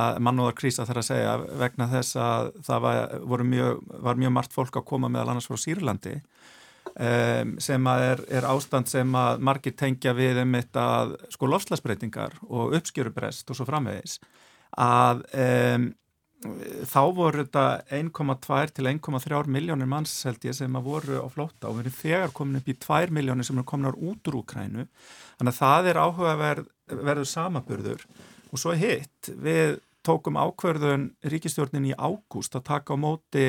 [0.00, 2.88] að mannúðar krísa þarf að segja vegna þess að það
[3.32, 8.24] var mjög, var mjög margt fólk að koma meðal annars frá Sýrlandi um, sem er,
[8.28, 10.84] er ástand sem að margir tengja við um þetta
[11.32, 14.20] sko lofslagsbreytingar og uppskjörubrest og svo framvegis
[14.76, 15.88] að um,
[16.40, 21.68] þá voru þetta 1,2 til 1,3 miljónir manns held ég sem að voru á flótta
[21.68, 25.52] og verið þegar komin upp í 2 miljónir sem er komin út úr Úkrænu þannig
[25.52, 28.06] að það er áhugaverður samaburður
[28.50, 29.28] og svo hitt.
[29.28, 33.46] Við tókum ákverðun ríkistjórnin í ágúst að taka á móti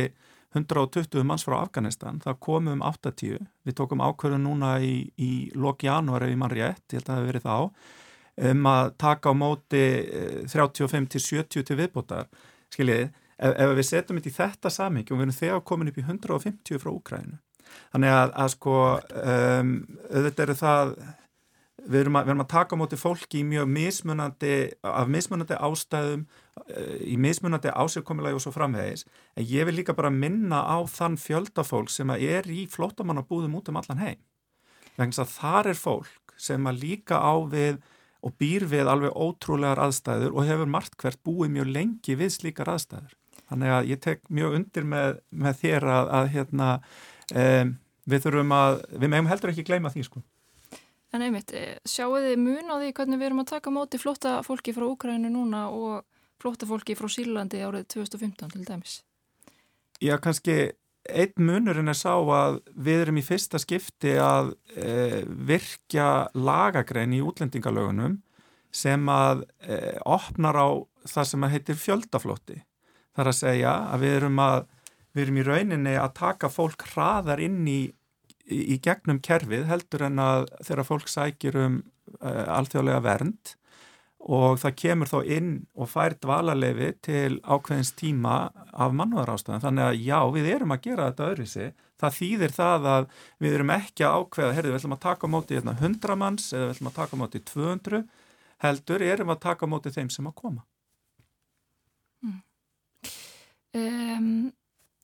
[0.51, 5.85] 120 manns frá Afganistan, það komum um 80, við tókum ákverðun núna í, í lok
[5.87, 7.57] janúar ef ég mann rétt, ég held að það hefur verið þá,
[8.51, 9.83] um að taka á móti
[10.51, 12.27] 35-70 til viðbótar,
[12.73, 13.07] skiljiði,
[13.37, 16.05] ef, ef við setjum þetta í þetta samhengi og við erum þegar komin upp í
[16.07, 17.39] 150 frá Úkrænu,
[17.93, 18.77] þannig að, að sko,
[19.23, 19.73] um,
[20.11, 20.95] auðvitað eru það
[21.87, 24.55] við erum, að, við erum að taka á móti fólki í mjög mismunandi,
[24.85, 26.25] af mismunandi ástæðum,
[26.67, 29.05] eh, í mismunandi ásökkomilagi og svo framhegis.
[29.35, 33.79] En ég vil líka bara minna á þann fjöldafólk sem er í flótamannabúðum út um
[33.81, 34.19] allan heim.
[34.97, 37.81] Þannig að þar er fólk sem að líka á við
[38.21, 42.69] og býr við alveg ótrúlegar aðstæður og hefur margt hvert búið mjög lengi við slíkar
[42.73, 43.15] aðstæður.
[43.51, 46.67] Þannig að ég tek mjög undir með, með þér að, að hérna,
[47.33, 47.73] um,
[48.13, 50.23] við þurfum að, við meðum heldur ekki gleyma því sko.
[51.11, 54.37] En einmitt, eh, sjáu þið mun á því hvernig við erum að taka móti flotta
[54.47, 56.05] fólki frá Úkrænu núna og
[56.39, 59.01] flotta fólki frá Sýrlandi árið 2015 til dæmis?
[59.99, 60.71] Já, kannski
[61.13, 67.21] einn munurinn er sá að við erum í fyrsta skipti að e, virkja lagagrein í
[67.25, 68.19] útlendingalögunum
[68.71, 70.69] sem að e, opnar á
[71.07, 72.61] það sem að heitir fjöldaflótti.
[73.11, 74.61] Það er að segja að við erum, að,
[75.11, 77.81] við erum í rauninni að taka fólk hraðar inn í
[78.51, 81.75] í gegnum kerfið heldur en að þegar fólk sækir um
[82.19, 83.53] uh, alþjóðlega vernd
[84.21, 89.63] og það kemur þá inn og fær dvalarlefi til ákveðins tíma af mannúðarástæðan.
[89.63, 91.69] Þannig að já, við erum að gera þetta öðruðsi.
[92.01, 93.07] Það þýðir það að
[93.41, 96.47] við erum ekki að ákveða, herðu, við ætlum að taka á móti 100 hérna manns
[96.53, 98.03] eða við ætlum að taka á móti 200
[98.61, 100.65] heldur, erum að taka á móti þeim sem að koma.
[102.21, 102.39] Mm.
[103.81, 104.31] Um,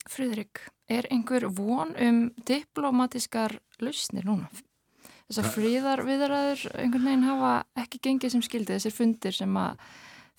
[0.08, 4.50] Fridrik, er einhver von um diplomatiskar lausnir núna?
[5.28, 7.52] Þessar fríðar viðræður einhvern veginn hafa
[7.84, 9.82] ekki gengið sem skildi þessir fundir sem að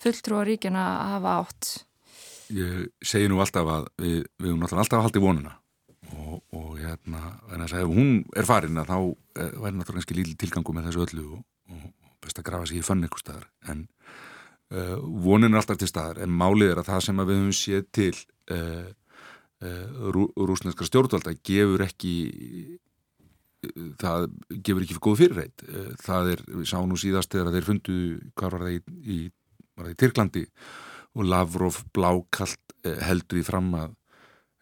[0.01, 1.71] fulltrúa ríkjana hafa átt.
[2.55, 5.53] Ég segi nú alltaf að við, við erum alltaf í vonuna
[6.15, 7.21] og, og, hérna,
[7.51, 10.73] en þess að ef hún er farin að þá eh, væri náttúrulega kannski lítil tilgangu
[10.73, 11.43] með þessu öllu og,
[11.75, 13.85] og best að grafa sér í fönn eitthvað staðar en
[14.73, 17.57] uh, vonin er alltaf til staðar en málið er að það sem að við höfum
[17.59, 18.11] séð til
[18.55, 18.89] uh,
[19.61, 22.15] uh, rú, rúsneska stjórnvalda gefur ekki
[23.99, 24.27] það
[24.63, 25.63] gefur ekki góð fyrirreit
[26.03, 27.95] það er, við sáum nú síðast þegar þeir fundu
[28.39, 29.17] hvað var það í, í,
[29.75, 30.45] var það í Tyrklandi?
[31.17, 33.97] Og Lavrov blákallt heldur í fram að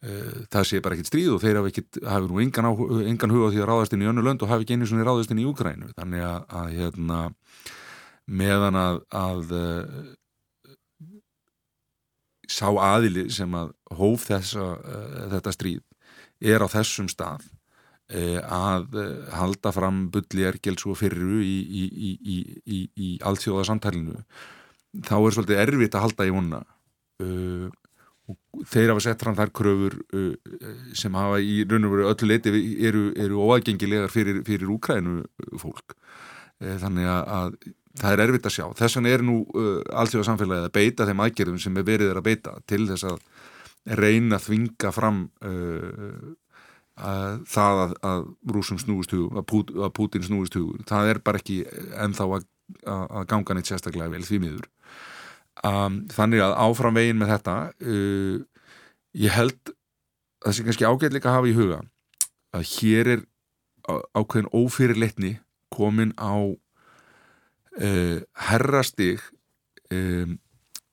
[0.06, 2.72] Eh, það sé bara ekkert stríð og þeir hafi, ekkit, hafi nú engan, á,
[3.10, 5.32] engan huga því að ráðast inn í önnu lönd og hafi ekki einu svona ráðast
[5.34, 7.18] inn í Úkrænu þannig að, að hérna,
[8.30, 9.56] meðan að, að
[12.46, 14.68] sá aðili sem að hóf þessa,
[15.34, 15.82] þetta stríð
[16.54, 17.50] er á þessum stað
[18.08, 18.94] að
[19.36, 24.22] halda fram bulli ergels og fyrru í, í, í, í allþjóða samtælinu
[25.04, 26.62] þá er svolítið erfitt að halda í vunna
[27.20, 27.76] og
[28.28, 30.54] og þeir hafa sett fram þær kröfur uh,
[30.98, 32.54] sem hafa í raun og veru öllu leiti
[32.88, 35.22] eru, eru óagengilegar fyrir, fyrir úkrænu
[35.62, 35.96] fólk.
[36.60, 37.60] Uh, þannig að
[37.98, 38.66] það er erfitt að sjá.
[38.82, 42.20] Þess vegna er nú uh, alltjóða samfélagið að beita þeim aðgerðum sem er verið er
[42.20, 43.22] að beita til þess að
[43.98, 46.36] reyna að þvinga fram uh, að
[46.98, 49.52] það að, að rúsum snúist hug að,
[49.86, 51.60] að Putin snúist hug það er bara ekki
[51.94, 52.48] ennþá að,
[52.90, 54.70] að ganga neitt sérstaklega vel því miður.
[55.66, 58.38] Um, þannig að áfram veginn með þetta uh,
[59.18, 59.72] ég held
[60.44, 61.80] það sem kannski ágætleika hafa í huga
[62.54, 63.24] að hér er
[63.88, 65.32] ákveðin ófyrirleitni
[65.74, 66.38] komin á
[67.82, 69.24] uh, herrastig
[69.94, 70.38] um,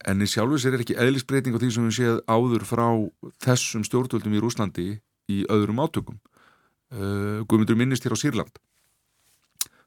[0.04, 2.86] en í sjálfu sér er ekki eðlisbreyting á því sem við séð áður frá
[3.44, 4.88] þessum stjórnvöldum í Rúslandi
[5.30, 6.20] í öðrum átökum.
[6.94, 8.60] Uh, Guðmundur minnist hér á Sýrland.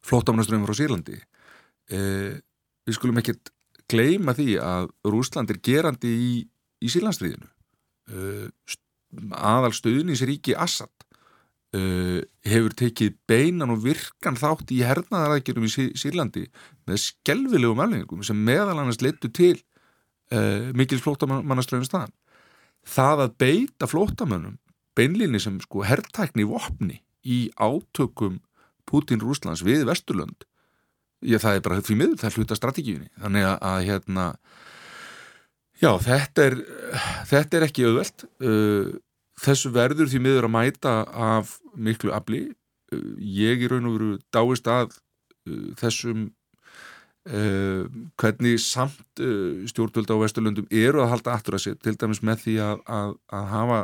[0.06, 1.20] Flottamannaströfum frá Sýrlandi.
[1.92, 2.40] Uh,
[2.88, 3.52] við skulum ekkert
[3.88, 6.32] gleima því að Rúsland er gerandi í,
[6.84, 8.76] í sílandsriðinu uh,
[9.38, 10.92] aðal stöðunísríki Assad
[12.48, 16.46] hefur tekið beinan og virkan þátt í hernaðarækjum í Sýrlandi
[16.88, 19.58] með skelvilegum alvegum sem meðal annars leittu til
[20.32, 22.16] uh, mikil flótamannaströðum staðan
[22.88, 24.56] það að beita flótamönnum
[24.98, 28.40] beinlinni sem sko herrtækni vopni í átökum
[28.88, 30.48] Putin Rúslands við Vesturlönd.
[31.26, 33.10] Já, það er bara því miður, það er hluta strategíunni.
[33.18, 34.26] Þannig að, að hérna
[35.82, 36.56] já, þetta er
[37.32, 38.26] þetta er ekki auðvelt.
[38.38, 38.96] Uh,
[39.42, 42.46] þessu verður því miður að mæta af miklu afli.
[42.94, 46.30] Uh, ég í raun og veru dáist að uh, þessum
[47.34, 47.84] uh,
[48.22, 52.46] hvernig samt uh, stjórnvölda á Vesturlundum eru að halda aftur að sér, til dæmis með
[52.46, 53.82] því að, að, að hafa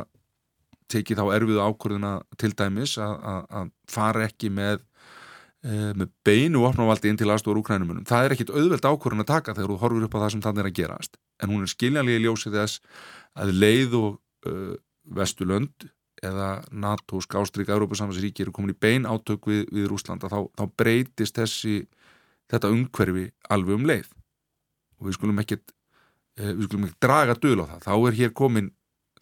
[0.92, 4.82] tekið þá erfiðu ákvörðuna til dæmis að fara ekki með
[5.64, 8.04] Eh, með beinu opnávaldi inn til aðstofur úkrænumunum.
[8.04, 10.60] Það er ekkit auðvelt ákvörðun að taka þegar þú horfur upp á það sem þannig
[10.60, 11.14] er að gerast.
[11.40, 12.82] En hún er skiljanlega í ljósið þess
[13.40, 14.10] að leið og
[14.50, 14.74] uh,
[15.16, 15.86] Vestulönd
[16.20, 21.40] eða NATO skástrík Európa-Samhansríki eru komin í bein átök við, við Rúslanda þá, þá breytist
[21.40, 21.78] þessi
[22.52, 23.24] þetta umhverfi
[23.56, 24.12] alveg um leið.
[25.00, 27.80] Og við skulum ekkit uh, við skulum ekkit draga döl á það.
[27.88, 28.68] Þá er hér komin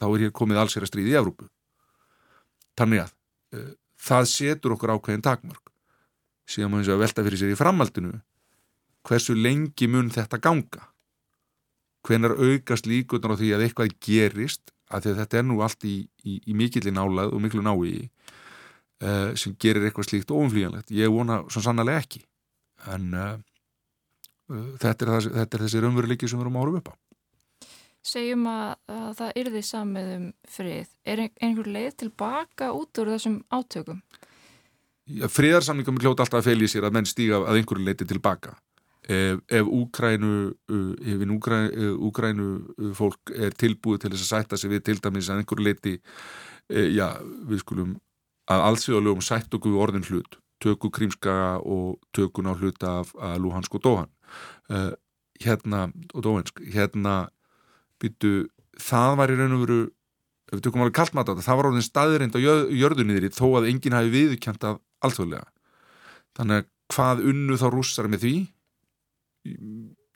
[0.02, 1.46] þá er hér komið alls er að stríði í Európu
[2.78, 3.14] þannig að
[3.54, 3.70] uh,
[4.02, 5.72] það setur okkur ákveðin takmörg
[6.50, 8.16] síðan maður eins og velta fyrir sér í framhaldinu
[9.06, 10.88] hversu lengi mun þetta ganga?
[12.06, 14.72] Hvenar aukast líkunar á því að eitthvað gerist?
[14.92, 18.10] Að þetta er nú allt í, í, í mikillin álað og miklu nái
[19.02, 22.20] uh, sem gerir eitthvað slíkt óumflíjanlegt ég vona svo sannlega ekki.
[22.92, 23.38] En uh,
[24.82, 26.94] þetta, er er þessi raunveruleiki sem við erum árum upp á
[28.02, 30.88] Segjum að, að það yrði samið um frið.
[31.06, 34.02] Er einhver leið tilbaka út úr þessum átökum?
[35.32, 38.54] friðarsamlingum hljóta alltaf að felja sér að menn stíga að einhverju leiti tilbaka
[39.02, 40.34] ef, ef Úkrænu
[40.70, 45.42] ef Úkrænu, Úkrænu fólk er tilbúið til þess að sætta sig við til dæmis að
[45.42, 45.96] einhverju leiti
[46.70, 47.96] e, já, við skulum
[48.50, 53.82] að allsíðalögum sætt okkur orðin hlut tökku krímska og tökun á hluta af Luhansk og
[53.82, 54.10] Dóhan
[54.70, 54.92] uh,
[55.42, 57.26] hérna og Dóhansk hérna
[58.02, 58.32] byttu
[58.82, 59.80] það var í raun og veru
[60.52, 63.46] ef við tökum alveg kallt maður á þetta, það var orðin staðirind á jörðunniðri þó
[63.56, 65.48] að enginn hafi viðkjönt af alþjóðlega.
[66.36, 68.34] Þannig að hvað unnu þá rússar með því?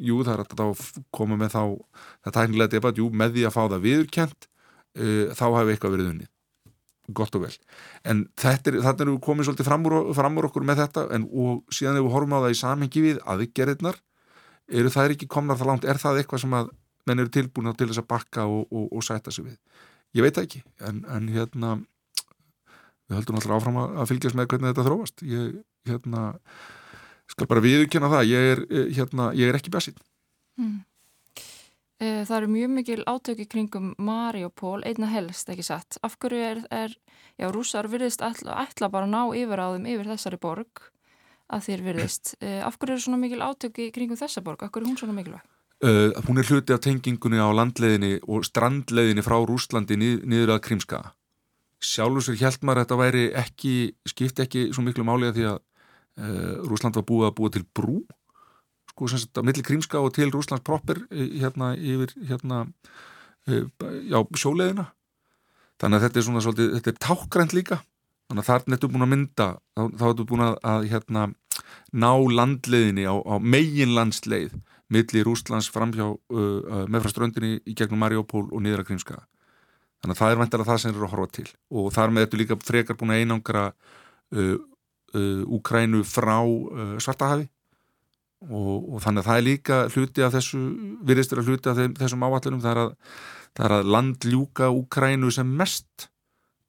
[0.07, 1.63] Jú það er að koma með þá
[2.27, 6.11] það tæknilega debatt, jú með því að fá það viðkjönt uh, þá hafi eitthvað verið
[6.13, 6.29] unni
[7.15, 7.55] gott og vel.
[8.03, 11.27] En þetta er, þetta er komið svolítið fram úr, fram úr okkur með þetta en,
[11.71, 14.01] síðan ef við horfum á það í samhengi við aðgerðirnar
[14.81, 16.73] eru það ekki komnar það langt, er það eitthvað sem að
[17.07, 19.59] menn eru tilbúin til þess að bakka og, og, og sætta sig við
[20.17, 21.77] ég veit ekki, en, en hérna
[23.07, 26.27] við höldum alltaf áfram að fylgjast með hvernig þetta þróast ég hérna,
[27.31, 29.99] skal bara viðkjöna það ég er, eh, hérna, ég er ekki bæsinn
[30.59, 30.77] mm.
[32.01, 36.01] e, það eru mjög mikil átöki kringum Mariupol, einna helst ekki satt.
[36.07, 36.97] Af hverju er, er
[37.39, 40.87] já, rúsar virðist ætla, ætla bara að ná yfir á þeim yfir þessari borg
[41.47, 42.35] að þér virðist.
[42.41, 44.65] E, af hverju eru svona mikil átöki kringum þessa borg?
[44.67, 45.56] Af hverju er hún svona mikilvæg?
[45.85, 50.63] Uh, hún er hluti af tengingunni á landleðinni og strandleðinni frá Rúslandi nið, niður að
[50.65, 51.01] Krímska.
[51.85, 53.73] Sjálfur sér held maður að þetta væri ekki
[54.09, 57.63] skipti ekki svo miklu máli að því að uh, Rúsland var búið að búa til
[57.77, 57.99] brú
[58.89, 63.67] sko sem sagt að millir Krímska og til Rúslands proper hérna yfir hérna uh,
[64.09, 64.87] já, sjóleðina
[65.77, 67.83] þannig að þetta er svona svolítið, þetta er tákgrænt líka.
[68.27, 71.27] Þannig að þarna ertu búin að mynda þá, þá ertu búin að, að hérna
[71.93, 72.11] ná
[72.41, 74.57] landleðinni á, á megin landsleið
[74.93, 79.25] milli Rúslands framhjá uh, meðfra ströndinni í gegnum Mariupol og niðra Krímska
[80.03, 81.47] þannig að það er vantilega það sem eru að horfa til.
[81.73, 84.57] Og þar með þetta líka frekar búin að einangra uh,
[85.17, 87.49] uh, Úkrænu frá uh, Svartahafi.
[88.47, 90.61] Og, og þannig að það er líka hluti af þessu,
[91.09, 92.93] virðistur að hluti af þeim, þessum áallunum, það er að,
[93.57, 96.11] það er að landljúka Úkrænu sem mest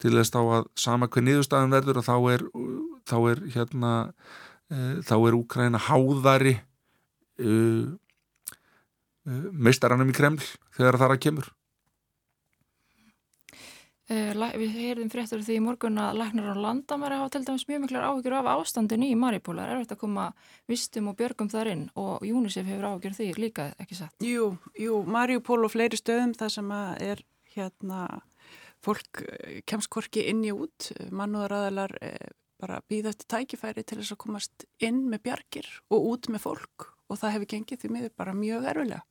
[0.02, 2.44] til þess þá að sama hver niðurstaðan verður og þá er
[3.10, 6.56] þá er hérna uh, þá er Úkræna háðari
[7.42, 7.96] uh,
[9.28, 10.44] meistarannum í Kreml
[10.78, 11.54] þegar það er að kemur
[14.08, 17.82] Uh, við heyrðum fréttur því í morgun að læknar á landamæri hafa til dæmis mjög
[17.84, 19.66] miklar áhyggjur af ástandin í Maripóla.
[19.68, 20.28] Er þetta að koma
[20.72, 24.16] vistum og björgum þar inn og UNICEF hefur áhyggjur því líka, ekki satt?
[24.24, 28.06] Jú, jú, Maripól og fleiri stöðum þar sem er hérna
[28.88, 32.32] fólk eh, kemst korki inn í út, mannúðaræðalar eh,
[32.64, 36.88] bara býða eftir tækifæri til þess að komast inn með bjargir og út með fólk
[37.12, 39.04] og það hefur gengið því miður bara mjög erfilega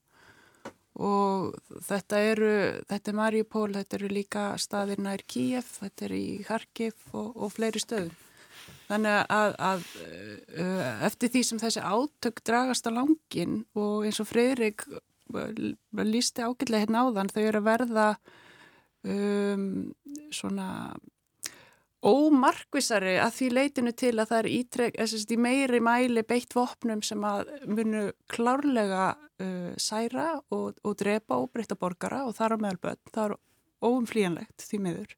[0.96, 2.52] og þetta eru,
[2.88, 7.52] þetta er Mariupol, þetta eru líka staðir nær Kíef, þetta er í Kharkiv og, og
[7.52, 8.14] fleiri stöðum.
[8.86, 9.84] Þannig að, að
[10.62, 14.86] uh, eftir því sem þessi átök dragast á langin og eins og Freyrík
[16.06, 18.06] lísti ágætlega hérna áðan, þau eru að verða
[19.02, 19.66] um,
[20.30, 20.68] svona
[22.06, 27.24] ómarkvisari að því leitinu til að það er ítrek, í meiri mæli beitt vopnum sem
[27.26, 33.02] að munu klárlega uh, særa og, og drepa og breytta borgara og þar á meðalböld,
[33.12, 33.36] það er
[33.86, 35.16] óumflíjanlegt því miður.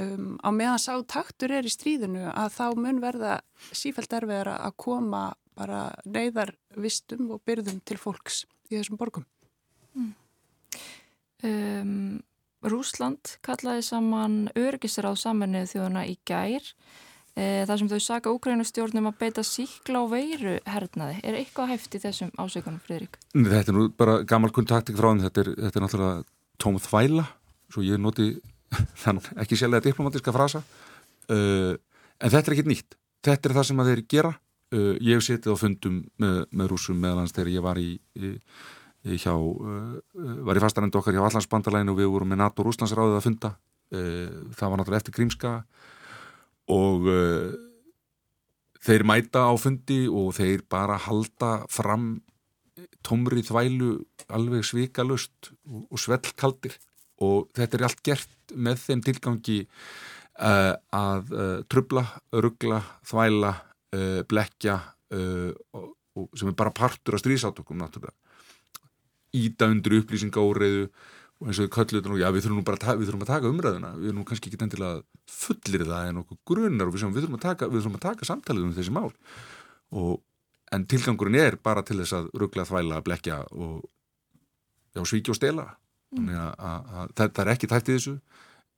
[0.00, 3.38] Um, á meðan sá taktur er í stríðinu að þá mun verða
[3.76, 5.24] sífælt erfiðara að koma
[5.56, 9.26] bara neyðarvistum og byrðum til fólks í þessum borgum.
[9.92, 10.12] Mm.
[11.42, 12.20] Um,
[12.62, 16.62] Rúsland kallaði saman örgisráð saminnið þjóðuna í gær
[17.34, 21.18] e, þar sem þau saka Ukrænustjórnum að beita síkla og veiru hernaði.
[21.26, 23.18] Er eitthvað hæft í þessum ásökunum, Fridrik?
[23.34, 26.24] Þetta er nú bara gammal kuntaktik frá hann, þetta er, þetta er náttúrulega
[26.62, 27.26] tóm þvæla,
[27.72, 28.30] svo ég noti
[29.42, 32.96] ekki sjálflega diplomatiska frasa uh, en þetta er ekki nýtt.
[33.22, 34.32] Þetta er það sem að þeir gera.
[34.72, 38.30] Uh, ég setið á fundum með, með rúsum meðalans þegar ég var í, í
[39.02, 39.98] hjá, uh,
[40.46, 43.52] var í fastarendu okkar hjá Allandsbandalæginu og við vorum með NATO og Rúslandsráðið að funda.
[43.92, 45.54] Uh, það var náttúrulega eftir Grímska
[46.72, 47.50] og uh,
[48.82, 52.14] þeir mæta á fundi og þeir bara halda fram
[53.02, 53.96] tómri þvælu
[54.32, 56.78] alveg svikalust og, svellkaldir.
[57.22, 59.58] Og þetta er allt gert með þeim tilgangi
[60.42, 61.28] að
[61.70, 63.52] trubla, ruggla, þvæla
[64.26, 64.78] blekja
[65.12, 68.16] og, og sem er bara partur af strísátökum náttúrulega
[69.36, 70.86] íta undir upplýsinga óreiðu
[71.42, 73.32] og eins og við kölluðum þetta og já við þurfum nú bara við þurfum að
[73.32, 73.92] taka umræðuna.
[73.98, 75.00] Við erum nú kannski ekki endilega
[75.32, 78.28] fullir það en okkur grunnar og við, sem, við, þurfum, taka, við þurfum að taka
[78.28, 79.10] samtalið um þessi mál.
[79.98, 80.12] Og,
[80.72, 83.82] en tilgangurinn er bara til þess að ruggla þvæla, blekja og
[84.94, 85.66] já, svíkja og stela.
[86.12, 86.28] Mm.
[86.36, 88.10] að, að, að, það er ekki tætt í þessu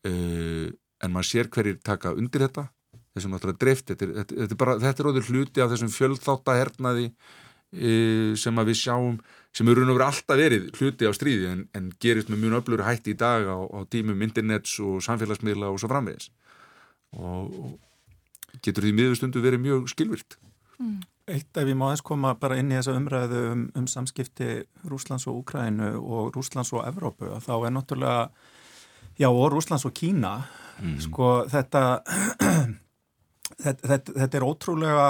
[0.07, 0.67] uh,
[1.03, 2.69] en maður sér hverjir taka undir þetta.
[3.15, 5.91] Þessum náttúrulega dreift þetta er, þetta, þetta er bara, þetta er óður hluti af þessum
[5.95, 9.19] fjöldþáttahernaði uh, sem að við sjáum
[9.55, 12.61] sem eru raun og verið alltaf verið hluti á stríði en, en gerist með mjög
[12.61, 16.31] öflur hætti í dag á, á tímum internets og samfélagsmiðla og svo framvegis
[17.15, 20.39] og, og getur því miðurstundu verið mjög skilvirt
[20.79, 21.03] mm.
[21.25, 24.59] Eitt ef ég má eins koma bara inn í þessa umræðu um, um samskipti
[24.91, 28.27] Rúslands og Úkrænu og Rúslands og Evrópu þá er náttúrulega
[29.17, 30.35] já og Rúslands og Kína
[30.83, 30.99] mm.
[31.07, 31.85] sko þetta
[33.65, 35.09] þetta, þetta þetta er ótrúlega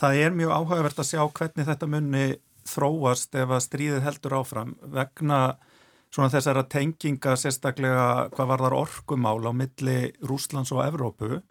[0.00, 2.26] það er mjög áhugavert að sjá hvernig þetta munni
[2.68, 5.40] þróast ef að stríðið heldur áfram vegna
[6.14, 11.42] svona þessara tenginga sérstaklega hvað var þar orkumál á milli Rúslands og Evrópu uh,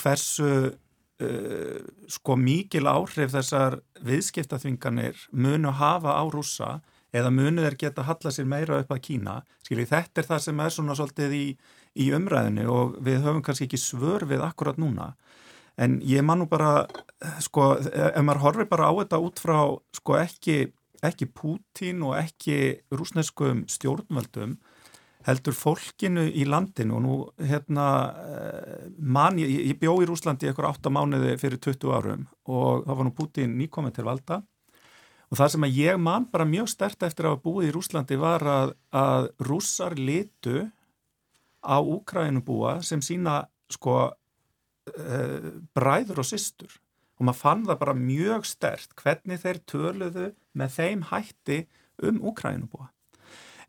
[0.00, 6.78] hversu uh, sko mikil áhrif þessar viðskiptaþvinganir munu hafa á rúsa
[7.14, 9.40] eða munu þeir geta halla sér meira upp að Kína.
[9.66, 11.46] Skilji þetta er það sem er svona svolítið í,
[11.98, 15.12] í umræðinu og við höfum kannski ekki svör við akkurat núna
[15.80, 16.84] en ég man nú bara
[17.40, 19.58] sko, ef maður horfir bara á þetta út frá
[19.96, 20.58] sko ekki
[21.04, 24.58] ekki Pútín og ekki rúsneskum stjórnvöldum
[25.26, 26.96] heldur fólkinu í landinu.
[26.96, 27.16] Og nú
[27.48, 27.86] hérna
[28.24, 32.94] eh, mann, ég, ég bjó í Rúslandi ykkur 8 mánuði fyrir 20 árum og þá
[32.94, 34.40] var nú Pútín nýkominn til valda.
[35.30, 38.18] Og það sem að ég man bara mjög stert eftir að hafa búið í Rúslandi
[38.18, 40.64] var að, að rússar litu
[41.62, 44.08] á Úkrænubúa sem sína sko
[45.76, 46.72] bræður og systur.
[47.20, 51.60] Og maður fann það bara mjög stert hvernig þeir töluðu með þeim hætti
[52.08, 52.88] um Úkrænubúa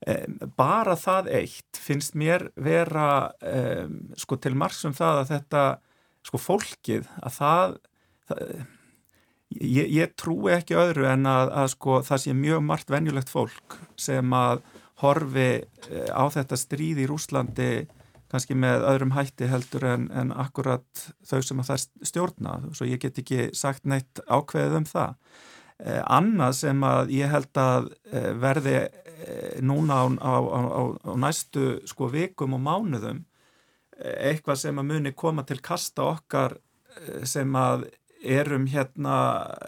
[0.02, 3.30] Um, bara það eitt finnst mér vera
[4.18, 5.66] sko til margsum það að þetta
[6.26, 7.76] sko fólkið að það,
[8.32, 8.40] það
[9.60, 13.78] ég, ég trúi ekki öðru en að, að sko það sé mjög margt venjulegt fólk
[14.00, 14.64] sem að
[15.04, 17.72] horfi eh, á þetta stríð í Rúslandi
[18.32, 22.58] kannski með öðrum hætti heldur en, en akkurat þau sem að það stjórna.
[22.78, 25.18] Svo ég get ekki sagt neitt ákveðið um það.
[25.82, 31.14] Eh, annað sem að ég held að eh, verði eh, núna á, á, á, á
[31.18, 33.24] næstu sko vikum og mánuðum
[34.02, 36.56] eitthvað sem að muni koma til kasta okkar
[37.30, 37.84] sem að
[38.22, 39.18] erum hérna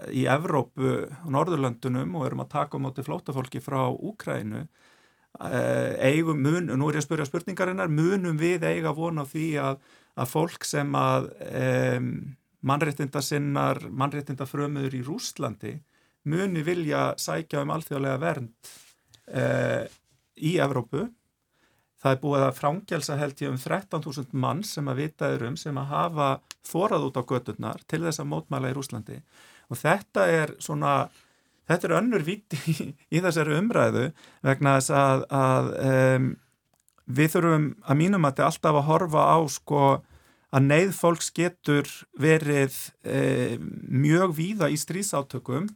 [0.10, 4.64] í Evrópu og Norðurlöndunum og erum að taka á móti flótafólki frá Úkrænu
[5.34, 9.80] eigum mun, nú er ég að spyrja spurningarinnar, munum við eiga vona á því að,
[10.20, 12.12] að fólk sem að um,
[12.64, 15.74] mannréttinda sinnar, mannréttinda frömuður í Rúslandi
[16.30, 18.72] muni vilja sækja um alþjóðlega vernd
[19.28, 19.84] eh,
[20.40, 21.08] í Evrópu.
[22.04, 25.78] Það er búið að frángelsa held ég um 13.000 mann sem að vitaður um sem
[25.80, 26.30] að hafa
[26.68, 29.20] þórað út á gödurnar til þess að mótmæla í Rúslandi
[29.72, 31.08] og þetta er svona,
[31.70, 34.08] þetta er önnur viti í, í þessari umræðu
[34.46, 36.32] vegna þess að, að um,
[37.06, 39.86] við þurfum að mínum að þetta alltaf að horfa á sko
[40.54, 41.90] að neyð fólks getur
[42.20, 43.72] verið um,
[44.04, 45.72] mjög víða í strísátökum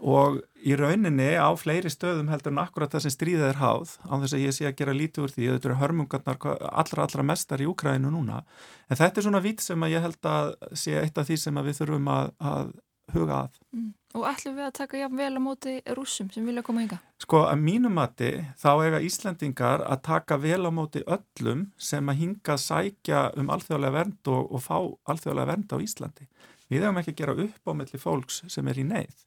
[0.00, 4.12] og í rauninni á fleiri stöðum heldur en akkurat það sem stríðið er háð á
[4.22, 6.38] þess að ég sé að gera lítið úr því að þetta eru hörmungarnar
[6.70, 8.40] allra allra mestar í Úkrænu núna
[8.88, 11.60] en þetta er svona vít sem að ég held að sé eitt af því sem
[11.60, 12.72] við þurfum að, að
[13.14, 13.90] huga að mm.
[14.18, 16.98] Og ætlum við að taka jafn vel á móti rúsum sem vilja koma ynga?
[17.22, 22.22] Sko að mínum mati þá eiga Íslandingar að taka vel á móti öllum sem að
[22.24, 24.76] hinga sækja um alþjóðlega vernd og, og fá
[25.14, 26.30] alþjóðlega vernd á Íslandi
[26.70, 29.26] Við hefum ekki að gera upp á melli fólks sem er í neyð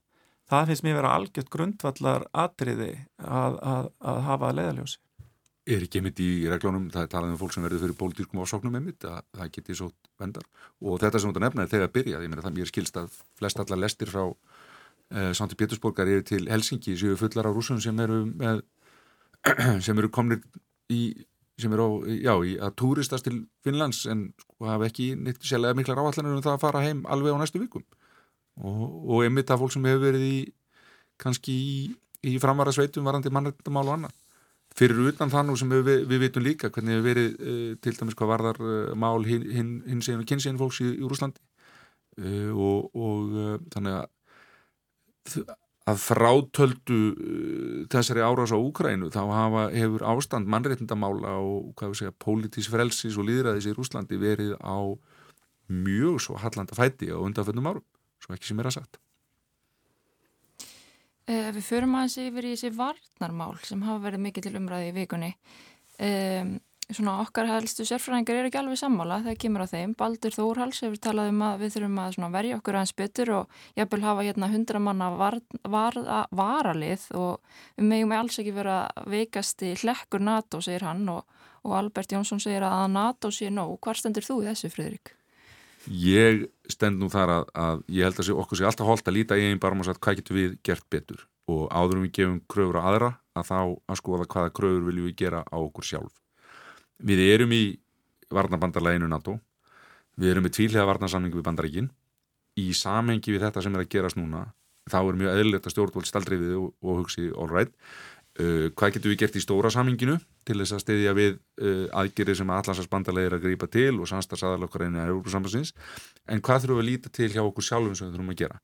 [0.50, 5.00] það finnst mér vera algjört grundvallar atriði að, að, að hafa að leiðaljósi.
[5.74, 8.76] Er ekki einmitt í reglónum, það er talað um fólk sem verður fyrir pólitískum ásóknum
[8.76, 9.88] einmitt, að það geti svo
[10.20, 10.48] vendar
[10.84, 13.62] og þetta sem þú nefnaði þegar að byrja, ég meina það mér skilst að flest
[13.64, 14.26] allar lestir frá
[15.14, 18.64] eh, Santi Pétursborgar eru til Helsingi séu fullar á rúsum sem eru með,
[19.86, 20.42] sem eru komnir
[20.92, 21.14] í
[21.60, 25.78] sem eru á, já, í að túristast til Finnlands en sko hafa ekki neitt sérlega
[25.78, 27.86] miklar áallanir um það að fara heim alveg á næstu vikum.
[28.62, 30.38] Og, og einmitt af fólk sem hefur verið í
[31.22, 31.78] kannski í,
[32.34, 34.18] í framvara sveitum varandi mannrættamál og annað.
[34.74, 37.96] Fyrir utan það nú sem við, við, við vitum líka hvernig hefur verið uh, til
[38.00, 41.44] dæmis hvað varðar uh, mál hins hin, hin og kynsegin fólks í, í Úrúslandi
[42.18, 43.38] uh, og, og
[43.76, 44.10] þannig að
[45.84, 47.00] að frátöldu
[47.92, 53.18] þessari árás á Úkrænu þá hafa, hefur ástand mannréttindamála og hvað við segja, pólitísk frelsis
[53.20, 54.80] og líðræðis í Rúslandi verið á
[55.74, 57.86] mjög svo hallanda fæti á undanföndum árum
[58.24, 59.00] svo ekki sem er að sagt.
[61.24, 64.96] Uh, við förum aðeins yfir í þessi varnarmál sem hafa verið mikið til umræði í
[64.98, 65.32] vikunni.
[66.04, 66.58] Um,
[66.92, 69.94] svona okkar helstu sérfræðingar eru ekki alveg sammála þegar kemur á þeim.
[69.98, 74.04] Baldur Þórhals hefur talað um að við þurfum að verja okkur aðeins betur og vil
[74.04, 75.98] hafa hérna hundra manna var, var,
[76.32, 78.78] varalið og við meðjum alls ekki vera
[79.08, 81.24] veikast í hlekkur NATO, segir hann og,
[81.64, 83.78] og Albert Jónsson segir að NATO sé nóg.
[83.80, 85.16] Hvar stendur þú í þessu, Fridrik?
[85.88, 89.38] Ég stend nú þar að, að ég held að okkur sé alltaf holdt að líta
[89.40, 92.88] einn barm og sagt hvað getur við gert betur og áðurum við gefum kröfur á
[92.88, 93.58] aðra að þá
[93.92, 96.23] að skoða hvaða kröfur viljum við gera á okkur sjálf.
[97.02, 97.64] Við erum í
[98.34, 99.38] varnabandarleginu NATO,
[100.20, 101.92] við erum í tvílega varnarsamlingu við bandaríkin,
[102.60, 104.46] í samhengi við þetta sem er að gerast núna,
[104.90, 107.74] þá er mjög eðlilegt að stjórnvöld staldriðið og, og hugsi all right
[108.34, 112.40] Uh, hvað getur við gert í stóra saminginu til þess að stiðja við uh, aðgerið
[112.40, 115.70] sem allansasbandarlega er að grípa til og samstarfsaðalokkar einu að Európa-sambansins
[116.26, 118.58] en hvað þurfum við að líta til hjá okkur sjálfum sem við þurfum að gera?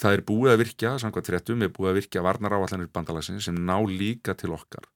[0.00, 3.60] Það er búið að virkja, samkvæmt þrettum er búið að virkja varnar áallanir bandalagsins sem
[3.60, 4.88] ná líka til okkar.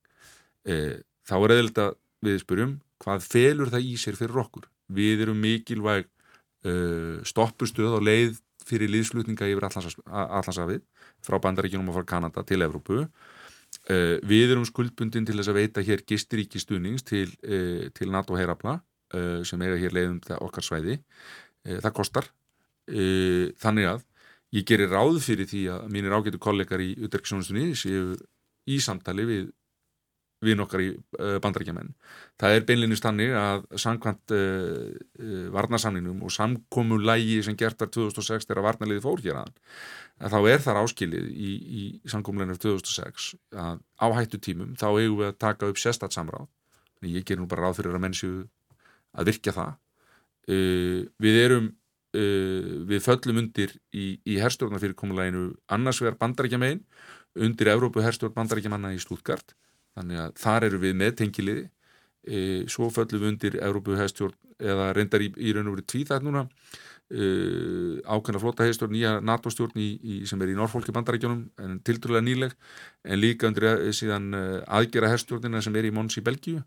[0.65, 0.97] Uh,
[1.29, 1.87] þá er eðlita
[2.25, 4.67] við spyrjum hvað felur það í sér fyrir okkur?
[4.91, 6.07] Við erum mikilvæg
[6.67, 8.39] uh, stoppustuð og leið
[8.69, 10.83] fyrir liðslutninga yfir allansafið
[11.25, 13.05] frá bandaríkinum og frá Kanada til Evrópu.
[13.89, 18.37] Uh, við erum skuldbundin til þess að veita hér gisturíki stuðnings til, uh, til NATO
[18.37, 20.99] heirabla uh, sem eiga hér leiðum okkar svæði.
[21.69, 22.25] Það kostar.
[22.89, 23.99] Þannig að
[24.55, 28.15] ég gerir ráð fyrir því að mínir ágætu kollegar í utverkssjónustunni séu
[28.65, 29.49] í samtali við
[30.45, 31.91] við nokkar í uh, bandarækjaman
[32.39, 38.47] það er beinlinnist hannig að samkvæmt uh, uh, varnarsamninum og samkómulægi sem gert var 2006
[38.47, 39.51] þegar varnarliði fór hér að
[40.27, 45.29] þá er þar áskilið í, í samkómulæginum 2006 að á hættu tímum þá eigum við
[45.31, 46.47] að taka upp sérstatt samráð.
[47.07, 48.31] Ég ger nú bara ráð fyrir að mennsju
[49.15, 49.77] að virkja það.
[50.49, 56.83] Uh, við erum uh, við föllum undir í, í herstjórnarfyrirkomulæginu annars vegar bandarækjamegin
[57.39, 59.55] undir Evrópu herstjórn bandarækjamanna í Stuttgart
[59.97, 61.65] þannig að þar eru við með tengiliði.
[62.29, 66.25] E, svo föllum við undir Európu hefstjórn eða reyndar í, í raun og verið tvíþætt
[66.25, 66.45] núna.
[67.09, 67.29] E,
[68.05, 72.53] ákveðna flota hefstjórn, nýja NATO-stjórn í, í, sem er í Norrfólki bandarækjónum en tildurlega nýleg
[73.07, 76.61] en líka undir e, síðan e, aðgera hefstjórnina sem er í Mons í Belgíu.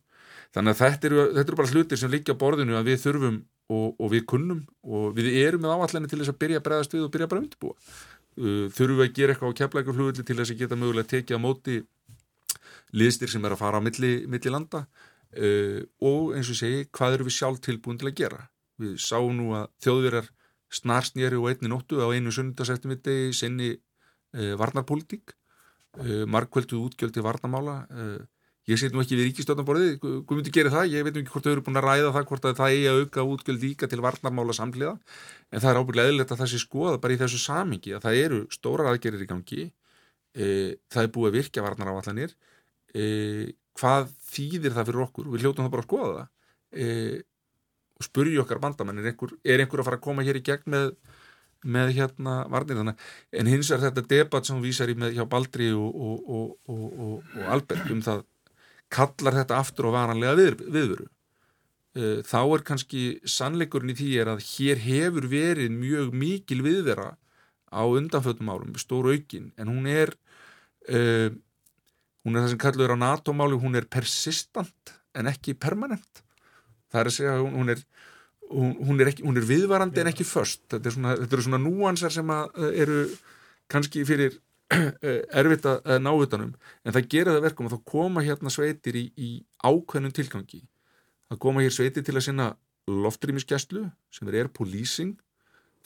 [0.53, 3.39] Þannig að þetta eru, þetta eru bara hlutir sem líka borðinu að við þurfum
[3.73, 6.97] og, og við kunnum og við erum með áallenni til þess að byrja að bregðast
[6.97, 7.77] við og byrja bara að undirbúa.
[8.33, 11.45] Uh, þurfum við að gera eitthvað á keflækurflugulli til þess að geta mögulega tekið á
[11.45, 11.79] móti
[12.93, 17.19] liðstir sem er að fara á milli, milli landa uh, og eins og segi, hvað
[17.19, 18.43] eru við sjálf tilbúin til að gera?
[18.83, 20.29] Við sáum nú að þjóðverjar
[20.73, 25.35] snarsnýri og einni nóttu á einu sundarseftumitti sinni uh, varnarpolitík,
[26.01, 27.83] uh, markvöldu útgjöldi varnamála.
[28.71, 30.93] Ég sé nú ekki við ríkistöðnaborðið, hvað myndi gera það?
[30.93, 33.25] Ég veit ekki hvort þau eru búin að ræða það, hvort það eigi að auka
[33.33, 34.93] útgjöld líka til varnarmála samlega,
[35.51, 38.19] en það er ábyggilega eðlert að það sé skoða bara í þessu samingi að það
[38.21, 39.65] eru stórar aðgerir í gangi,
[40.95, 42.37] það er búið að virkja varnaráallanir,
[42.95, 43.05] e,
[43.79, 45.29] hvað þýðir það fyrir okkur?
[45.33, 46.31] Við hljótum það bara að skoða það.
[46.73, 46.87] E,
[47.99, 50.75] og spurja okkar bandamenn er einhver, er einhver að fara að koma hér í gegn
[50.75, 50.91] með,
[51.63, 55.71] með hérna varnir þannig en hins er þetta debatt sem vísar í með hjá Baldri
[55.77, 58.25] og, og, og, og Albert um það
[58.93, 61.09] kallar þetta aftur og varanlega við, viðveru.
[61.93, 67.13] E, þá er kannski sannleikurinn í því er að hér hefur verið mjög mikil viðvera
[67.73, 70.13] á undanfötum árum, stóru aukin en hún er
[70.93, 71.33] uh,
[72.23, 76.23] hún er það sem kallur á NATO-máli hún er persistant en ekki permanent.
[76.93, 77.85] Það er að segja hún, hún er
[78.53, 81.61] hún, hún er, ekki, hún er viðvarandi en ekki först þetta er svona, eru svona
[81.63, 83.05] núansar sem eh, eru
[83.73, 84.37] kannski fyrir
[84.75, 86.53] eh, erfitt að ná utanum
[86.85, 89.31] en það gera það verkum að þá koma hérna sveitir í, í
[89.65, 90.63] ákveðnum tilgangi.
[91.33, 92.53] Það koma hér sveitir til að sinna
[92.91, 95.17] loftrýmiskjæslu sem er air policing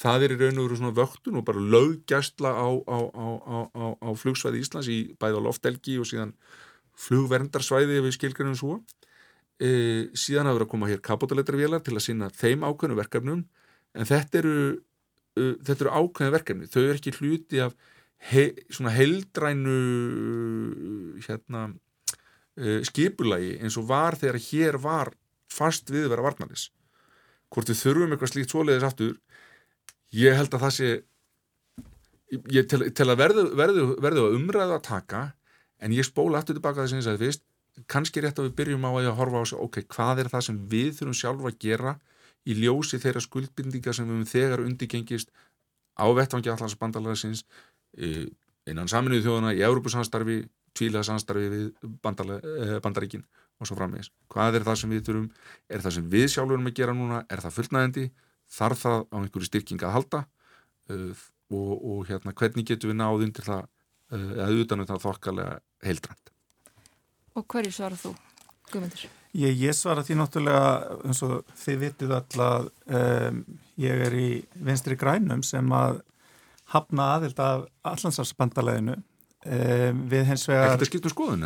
[0.00, 4.10] það er í raun og veru svona vöktun og bara löggjastla á, á, á, á
[4.18, 6.34] flugsvæði Íslands í bæða loftelgi og síðan
[6.96, 8.78] flugverndarsvæði við skilgrunum svo.
[9.56, 13.46] E, síðan hafa verið að koma hér kapotalettarvélar til að sína þeim ákveðnu verkefnum
[13.96, 14.56] en þetta eru,
[15.40, 17.76] uh, þetta eru ákveðnu verkefni, þau eru ekki hluti af
[18.30, 19.76] he, svona heildrænu
[21.26, 25.12] hérna uh, skipulagi eins og var þegar hér var
[25.52, 26.70] fast viðvera varnalis
[27.52, 29.14] hvort við þurfum eitthvað slíkt svoleiðis aftur
[30.14, 30.90] ég held að það sé
[32.52, 35.22] ég til, til að verðu, verðu, verðu að umræða að taka
[35.82, 37.44] en ég spóla aftur tilbaka þess að ég sagði fyrst
[37.90, 40.60] kannski rétt að við byrjum á að horfa á þessu ok, hvað er það sem
[40.70, 41.92] við þurfum sjálfa að gera
[42.46, 45.32] í ljósi þeirra skuldbindinga sem við um þegar undirgengist
[45.96, 47.44] á vettvangi allans bandalagsins
[47.98, 48.28] e,
[48.70, 50.38] innan saminuðu þjóðana í Európusamstarfi,
[50.76, 53.26] tvílega samstarfi við e, bandaríkin
[53.60, 54.10] og svo framvegis.
[54.32, 55.28] Hvað er það sem við þurfum
[55.68, 58.06] er það sem við sjálfurum að gera núna er það fullnæðandi
[58.56, 60.22] þarf það á einhverju styrking að halda
[60.92, 65.60] uh, og, og hérna, hvernig getur við náð undir það uh, eða utanum það þokkalega
[65.86, 66.32] heildrænt.
[67.36, 68.14] Og hverju svarar þú,
[68.72, 69.08] Guðmundur?
[69.36, 70.68] Ég, ég svara því náttúrulega
[71.04, 73.42] eins og þið vitið alltaf um,
[73.82, 74.28] ég er í
[74.64, 76.00] vinstri grænum sem að
[76.72, 78.96] hafna aðild af allansarspandaleðinu
[79.44, 81.44] við hens vegar Ekkert að skipta um skoðun?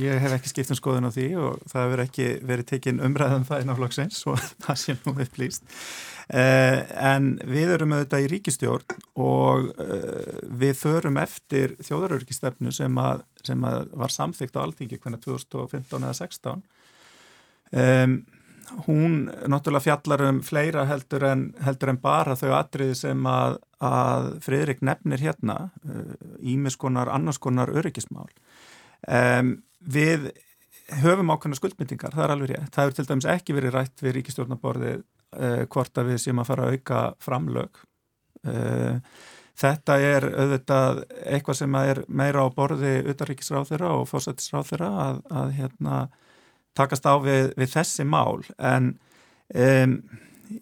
[0.00, 3.42] Ég hef ekki skipt um skoðun á því og það hefur ekki verið tekinn umræðan
[3.42, 5.66] um það innáflokksins og það sé nú upplýst
[6.32, 6.78] uh,
[7.12, 13.02] en við erum auðvitað í ríkistjórn og uh, við förum eftir þjóðarörgistefnu sem,
[13.44, 16.64] sem að var samþygt á Alþingi hvernig 2015 eða 16
[17.82, 18.16] um,
[18.86, 24.30] hún náttúrulega fjallar um fleira heldur en, heldur en bara þau atriði sem að, að
[24.44, 25.58] Fridrik nefnir hérna
[26.40, 28.28] ímiskonar, uh, annarskonar öryggismál.
[29.04, 30.30] Um, við
[31.02, 32.72] höfum ákveðna skuldmyndingar, það er alveg rétt.
[32.72, 36.50] Það hefur til dæmis ekki verið rætt við ríkistjórnaborði uh, hvort að við séum að
[36.50, 37.80] fara að auka framlög.
[38.44, 38.98] Uh,
[39.60, 45.98] þetta er auðvitað eitthvað sem er meira á borði utanríkisráþurra og fórsættisráþurra að, að hérna
[46.76, 48.44] takast á við, við þessi mál.
[48.58, 48.92] En
[49.54, 49.96] um,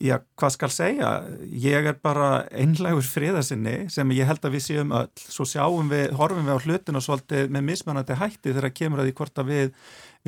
[0.03, 1.11] já, hvað skal segja?
[1.49, 5.11] Ég er bara einlegur friðarsinni sem ég held að við séum öll.
[5.19, 9.19] Svo sjáum við, horfum við á hlutinu svolítið með mismannandi hætti þegar kemur að því
[9.21, 9.77] hvort að við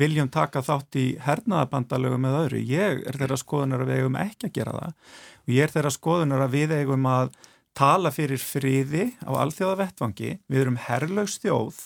[0.01, 2.63] viljum taka þátt í hernaðabandalögu með öðru.
[2.67, 4.95] Ég er þeirra skoðunar að við eigum ekki að gera það.
[5.45, 7.35] Og ég er þeirra skoðunar að við eigum að
[7.75, 11.79] tala fyrir friði á alþjóðavettvangi, við erum herrlaugstjóð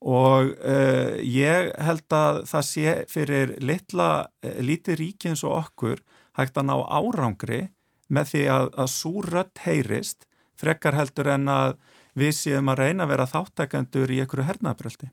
[0.00, 4.10] og uh, ég held að það sé fyrir litla,
[4.44, 6.00] uh, lítið ríki eins og okkur
[6.38, 7.62] hægt að ná árangri
[8.08, 10.26] með því að, að svo rött heyrist
[10.60, 11.76] frekkar heldur en að
[12.18, 15.10] við séum að reyna að vera þáttækandur í einhverju hernaðbröldi.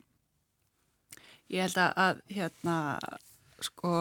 [1.54, 2.78] Ég held að, að hérna,
[3.64, 3.92] sko,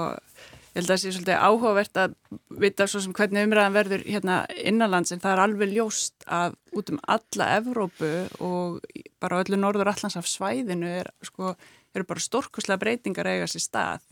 [0.76, 2.14] ég held að það sé svolítið áhugavert að
[2.60, 6.90] vita svo sem hvernig umræðan verður hérna innanlands en það er alveg ljóst að út
[6.92, 8.10] um alla Evrópu
[8.44, 11.54] og bara öllu norður allansaf svæðinu er, sko,
[11.96, 14.04] eru bara stórkuslega breytingar eiga sér stað.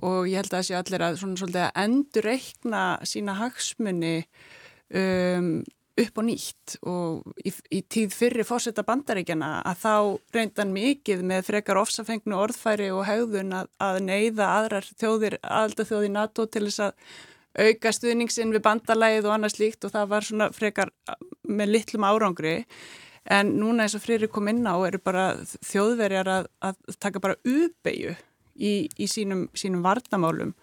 [0.00, 4.14] Og ég held að það sé allir að svona svolítið að endur reikna sína hagsmunni
[4.96, 5.52] um,
[5.98, 9.94] upp og nýtt og í, í tíð fyrri fórsetta bandaríkjana að þá
[10.36, 16.12] reyndan mikið með frekar ofsafengnu orðfæri og hegðun að, að neyða aðrar þjóðir, aðalda þjóði
[16.14, 16.96] NATO til þess að
[17.60, 20.92] auka stuðningsinn við bandalægið og annað slíkt og það var svona frekar
[21.50, 22.56] með litlum árangri.
[23.30, 25.32] En núna eins og frýri kom inn á eru bara
[25.66, 28.14] þjóðverjar að, að taka bara uppeyju
[28.56, 30.54] í, í sínum, sínum varnamálum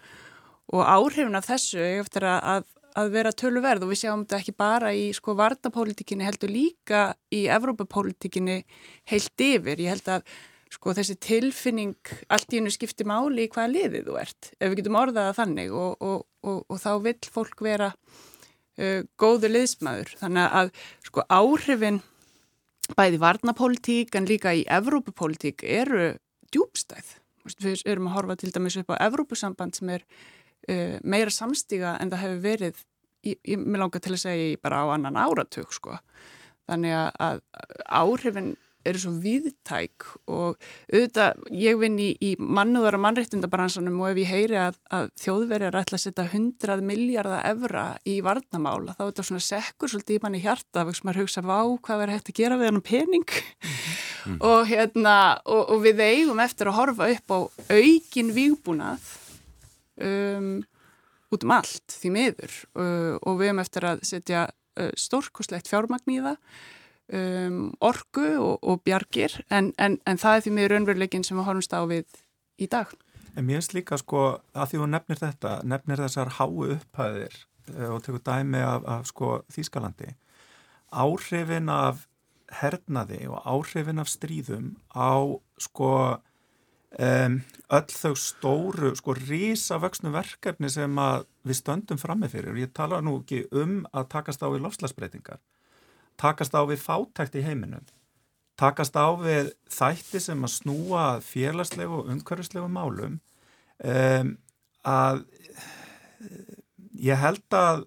[0.74, 2.66] og áhrifin af þessu eftir að,
[2.98, 7.02] að vera töluverð og við sjáum þetta ekki bara í sko varnapólitíkinni heldur líka
[7.34, 8.62] í Evrópapólitíkinni
[9.10, 9.82] heilt yfir.
[9.84, 10.32] Ég held að
[10.72, 14.80] sko þessi tilfinning allt í hennu skipti máli í hvaða liðið þú ert ef við
[14.82, 20.14] getum orðaða þannig og, og, og, og þá vil fólk vera uh, góðu liðsmaður.
[20.20, 20.72] Þannig að
[21.08, 22.02] sko áhrifin
[22.98, 26.12] bæði varnapólitík en líka í Evrópapólitík eru
[26.52, 27.16] djúbstæð.
[27.48, 30.04] Við erum að horfa til dæmis upp á Evrópusamband sem er
[30.68, 32.86] uh, meira samstíga en það hefur verið,
[33.26, 35.98] ég, ég með langar til að segja bara á annan áratug sko.
[36.68, 37.38] Þannig að
[37.88, 38.56] áhrifin
[38.88, 40.56] eru svo viðtæk og
[40.92, 45.78] auðvitað, ég vinn í, í mannúðar og mannreitindabransanum og ef ég heyri að, að þjóðverjar
[45.80, 50.24] ætla að setja 100 miljardar evra í varnamála þá er þetta svona sekkur svolítið í
[50.24, 54.40] manni hjarta sem maður hugsa, vá, hvað verður hægt að gera við hann pening mm.
[54.50, 57.38] og hérna og, og við eigum eftir að horfa upp á
[57.74, 59.14] aukin výbúnað
[60.04, 60.50] um,
[61.34, 66.14] út um allt því miður uh, og við hefum eftir að setja uh, stórkoslegt fjármagn
[66.14, 66.38] í það
[67.18, 71.50] um, orgu og, og bjargir en, en, en það er því miður önveruleikin sem við
[71.50, 72.22] horfumst á við
[72.58, 72.94] í dag.
[73.36, 74.24] En mér finnst líka sko
[74.56, 77.36] að því þú nefnir þetta, nefnir þessar háu upphæðir
[77.74, 80.14] uh, og tekur dæmi af, af sko Þýskalandi
[80.88, 82.06] áhrifin af
[82.60, 86.18] hernaði og áhrifin af stríðum á sko
[86.96, 87.36] um,
[87.78, 90.96] öll þau stóru, sko rísavöksnu verkefni sem
[91.44, 92.54] við stöndum framme fyrir.
[92.54, 95.40] Og ég tala nú ekki um að takast á við lofslagsbreytingar,
[96.20, 97.84] takast á við fátækt í heiminum,
[98.58, 103.20] takast á við þætti sem að snúa félagslegu og umhverfislegu málum.
[103.78, 104.36] Um,
[104.88, 105.22] að
[106.98, 107.84] ég held að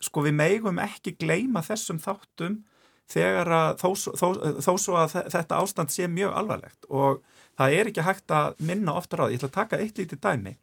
[0.00, 2.60] sko við megum ekki gleima þessum þáttum
[3.10, 4.28] þegar að þó, þó,
[4.62, 6.86] þó svo að þetta ástand sé mjög alvarlegt.
[6.88, 7.20] Og
[7.60, 9.32] það er ekki hægt að minna ofta á því.
[9.34, 10.56] Ég ætla að taka eitt lítið dæmi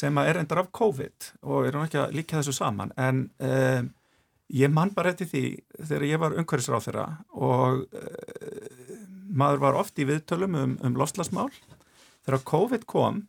[0.00, 3.88] sem er endar af COVID og erum ekki að líka þessu saman en um,
[4.54, 5.42] ég man bara eftir því
[5.80, 9.10] þegar ég var umhverfisráð þeirra og um,
[9.42, 11.50] maður var oft í viðtölum um, um loslasmál.
[12.26, 13.24] Þegar COVID kom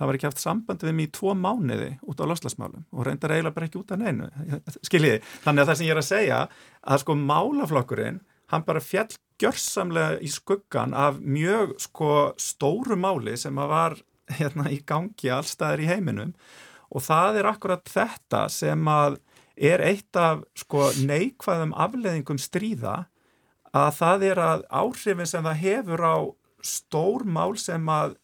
[0.00, 3.34] það var ekki haft samband við mig í tvo mánuði út á loslasmálum og reyndar
[3.34, 4.28] eiginlega bara ekki út af neinu,
[4.88, 5.20] skiljiði.
[5.44, 6.38] Þannig að það sem ég er að segja
[6.80, 9.10] að sko málaflokkurinn, hann bara fjall
[9.40, 13.96] gjörsamlega í skuggan af mjög sko stóru máli sem að var
[14.38, 16.34] hérna í gangi allstaðir í heiminum.
[16.90, 19.20] Og það er akkurat þetta sem að
[19.60, 23.04] er eitt af sko neikvæðum afleðingum stríða
[23.76, 26.16] að það er að áhrifin sem það hefur á
[26.64, 28.16] stór mál sem að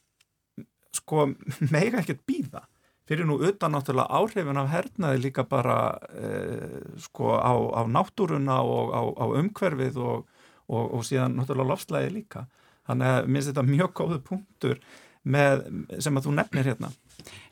[0.96, 1.28] sko
[1.74, 2.64] meiga ekkert býða
[3.06, 5.78] fyrir nú utan náttúrulega áhrifin af hernaði líka bara
[6.10, 10.24] eh, sko á, á náttúruna og á, á umhverfið og
[10.68, 12.46] og, og síðan náttúrulega lofslægi líka.
[12.86, 14.80] Þannig að minnst þetta mjög góðu punktur
[15.26, 15.66] með,
[16.02, 16.92] sem að þú nefnir hérna.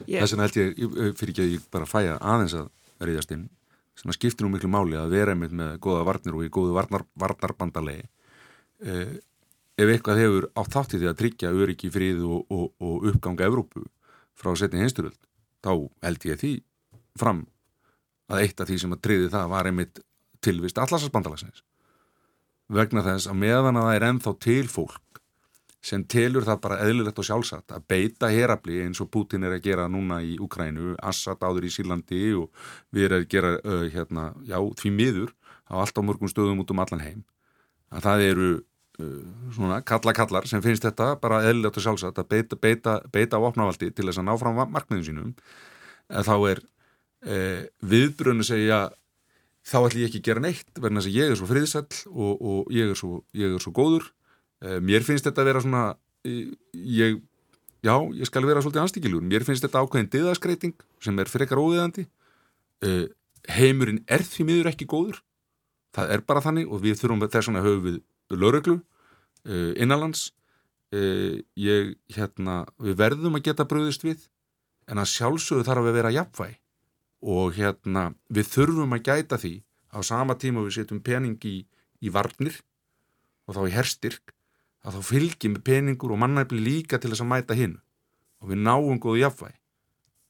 [0.07, 0.23] Yeah.
[0.23, 2.71] Þess vegna held ég fyrir ekki að ég bara fæja aðeins að
[3.03, 3.49] reyðast inn
[3.99, 6.75] sem að skiptir nú miklu máli að vera einmitt með góða varnir og í góðu
[6.75, 8.07] varnar, varnarbandalegi
[8.83, 9.13] eh,
[9.79, 13.47] ef eitthvað hefur átt þátt í því að tryggja öryggi fríð og, og, og uppganga
[13.47, 13.85] Evrópu
[14.39, 15.19] frá setni hinsturöld
[15.65, 15.73] þá
[16.07, 16.53] held ég því
[17.19, 17.45] fram
[18.31, 20.03] að eitt af því sem að triði það var einmitt
[20.45, 21.63] tilvist allarsasbandalagsins
[22.75, 25.01] vegna þess að meðan að það er ennþá til fólk
[25.85, 29.67] sem telur það bara eðlilegt og sjálfsagt að beita herabli eins og Putin er að
[29.67, 32.49] gera núna í Ukrænu, Assad áður í Sílandi og
[32.95, 35.35] við erum að gera uh, hérna, já, því miður
[35.69, 37.21] á allt á mörgum stöðum út um allan heim
[37.93, 39.21] að það eru uh,
[39.53, 43.93] svona kalla-kallar sem finnst þetta bara eðlilegt og sjálfsagt að beita, beita, beita á opnavaldi
[43.93, 45.35] til þess að ná fram markmiðin sínum
[46.09, 47.61] að þá er uh,
[47.93, 48.87] viðbrönu segja
[49.65, 52.33] þá ætlum ég ekki að gera neitt verðan þess að ég er svo friðsall og,
[52.35, 54.11] og ég, er svo, ég er svo góður.
[54.65, 55.85] Uh, mér finnst þetta að vera svona
[56.25, 57.21] ég,
[57.85, 62.07] já, ég skal vera svolítið anstíkilugur, mér finnst þetta ákveðin diðaskreiting sem er frekar óviðandi
[62.85, 63.07] uh,
[63.57, 65.23] heimurinn er því miður ekki góður.
[65.95, 68.01] Það er bara þannig og við þurfum þess að höfu við
[68.41, 70.33] lauruglu uh, innanlands.
[70.95, 74.29] Ég, hérna, við verðum að geta bröðist við
[74.87, 76.53] en að sjálfsögðu þarf að vera jafnvæg
[77.25, 79.55] og hérna við þurfum að gæta því
[79.97, 81.57] á sama tíma við setjum pening í,
[82.05, 82.61] í varnir
[83.49, 84.35] og þá í herstyrk
[84.85, 87.79] að þá fylgjum við peningur og mannæfli líka til þess að mæta hinn
[88.45, 89.61] og við náum góðu jafnvæg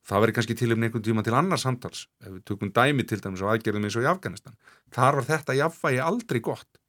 [0.05, 2.07] það verður kannski til um einhvern tíma til annars samtals.
[2.20, 4.57] Ef við tökum dæmi til dæmis og aðgerðum eins og í Afganistan.
[4.92, 6.80] Þar var þetta jafnvægi aldrei gott.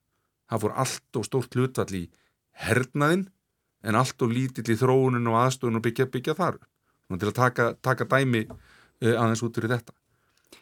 [0.52, 2.04] Það fór allt og stórt hlutvall í
[2.66, 3.28] hernaðinn
[3.86, 6.60] en allt og lítill í þróunum og aðstofun og byggja, byggja þar
[7.16, 8.46] til að taka, taka dæmi
[9.02, 9.96] aðeins út fyrir þetta.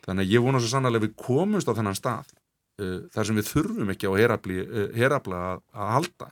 [0.03, 3.51] Þannig að ég vona svo sannlega við komumst á þennan stað uh, þar sem við
[3.51, 6.31] þurfum ekki á herabla uh, að, að halda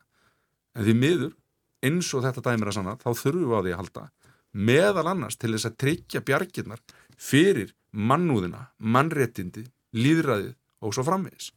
[0.72, 1.38] en því miður
[1.82, 4.08] eins og þetta dæmi er að sanna þá þurfum við á því að halda
[4.52, 6.82] meðal annars til þess að tryggja bjarginnar
[7.22, 11.52] fyrir mannúðina, mannréttindi, líðræðið og svo framvegis.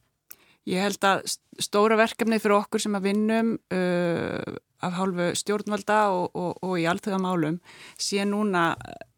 [0.65, 1.27] Ég held að
[1.61, 6.87] stóra verkefni fyrir okkur sem að vinnum uh, af hálfu stjórnvalda og, og, og í
[6.89, 7.59] alltöðamálum
[8.01, 8.73] sé núna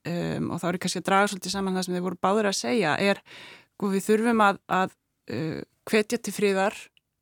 [0.09, 2.59] um, og þá er kannski að draga svolítið saman það sem þið voru báður að
[2.59, 4.93] segja er sko, við þurfum að, að
[5.37, 6.77] uh, hvetja til fríðar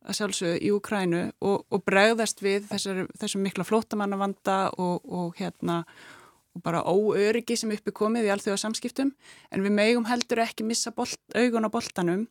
[0.06, 5.82] að sjálfsögðu í Ukrænu og, og bregðast við þessum mikla flótamannavanda og hérna
[6.56, 9.12] og bara óöryggi sem uppi komið í allþjóða samskiptum
[9.52, 12.28] en við megum heldur ekki missa bolt, augun á boltanum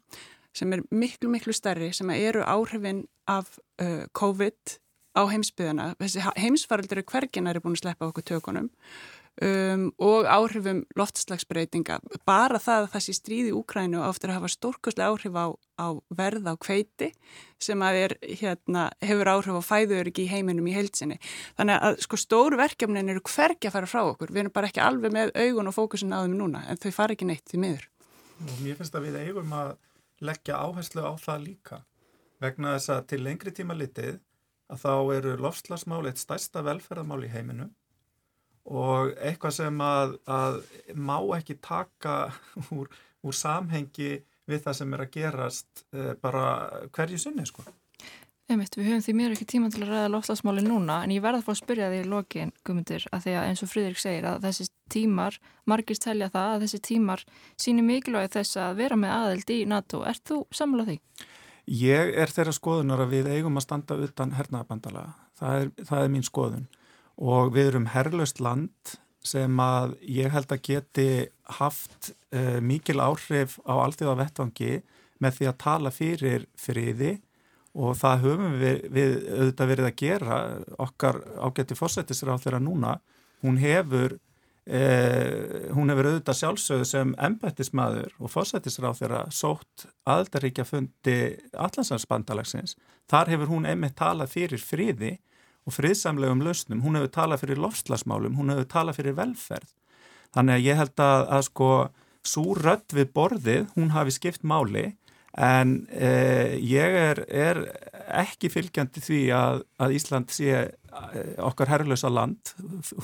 [0.56, 4.78] sem er miklu miklu stærri sem eru áhrifin af uh, COVID
[5.14, 5.92] á heimsbyðina.
[6.00, 8.70] Þessi heimsfaraldur er hverginar er búin að sleppa okkur tökunum
[9.42, 11.98] um, og áhrifum loftslagsbreytinga.
[12.28, 15.46] Bara það að þessi stríði Úkrænu áttur að hafa stórkoslega áhrif á,
[15.80, 17.10] á verð á kveiti
[17.62, 21.18] sem að er, hérna, hefur áhrif á fæðuröryggi í heiminum í heilsinni.
[21.58, 24.34] Þannig að sko stóru verkefnin eru hvergi að fara frá okkur.
[24.34, 27.16] Við erum bara ekki alveg með augun og fókusin á þeim núna en þau fara
[27.16, 27.88] ekki neitt því miður.
[28.44, 29.74] Og mér finnst að við eigum að
[30.24, 31.82] leggja áherslu á það líka
[32.42, 34.18] vegna þess að til lengri tíma litið
[34.72, 37.68] að þá eru lofslagsmál eitt stærsta velferðamál í heiminu
[38.64, 40.60] og eitthvað sem að, að
[40.96, 42.32] má ekki taka
[42.76, 42.88] úr,
[43.24, 46.44] úr samhengi við það sem er að gerast e, bara
[46.92, 47.64] hverju sinni sko.
[48.44, 51.40] Einmitt, við höfum því mér ekki tíma til að ræða lofslagsmáli núna en ég verða
[51.40, 54.26] að fá að spyrja því í lokin gumundir að því að eins og Fríðrik segir
[54.28, 57.24] að þessi tímar, margist telja það að þessi tímar
[57.56, 60.02] síni mikilvægi þess að vera með aðeld í NATO.
[60.04, 60.98] Er þú samlað því?
[61.80, 65.06] Ég er þeirra skoðunar að við eigum að standa utan hernaðabandala.
[65.40, 66.68] Það er, það er mín skoðun
[67.16, 71.08] og við erum herrlaust land sem að ég held að geti
[71.58, 74.82] haft uh, mikil áhrif á allþjóða vettvangi
[75.22, 77.14] með því að tala fyrir friði
[77.74, 80.36] og það höfum við, við auðvitað verið að gera
[80.84, 82.98] okkar ágætti fórsættisra á þeirra núna.
[83.42, 84.18] Hún hefur
[84.64, 91.16] Eh, hún hefur auðvitað sjálfsögðu sem embættismadur og fósættisráð þeirra sótt aðaldaríkja fundi
[91.52, 92.72] Allansansbandalagsins.
[93.04, 95.18] Þar hefur hún einmitt talað fyrir fríði
[95.64, 96.82] og friðsamlegum lausnum.
[96.84, 99.70] Hún hefur talað fyrir lofslagsmálum, hún hefur talað fyrir velferð.
[100.34, 101.70] Þannig að ég held að, að sko
[102.58, 104.94] rött við borðið, hún hafi skipt máli
[105.34, 107.60] en eh, ég er, er
[108.14, 112.54] ekki fylgjandi því að, að Ísland sé eh, okkar herrlösa land,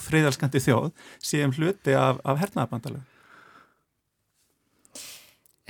[0.06, 3.02] friðalskandi þjóð, sé um hluti af, af hernaðabandalög.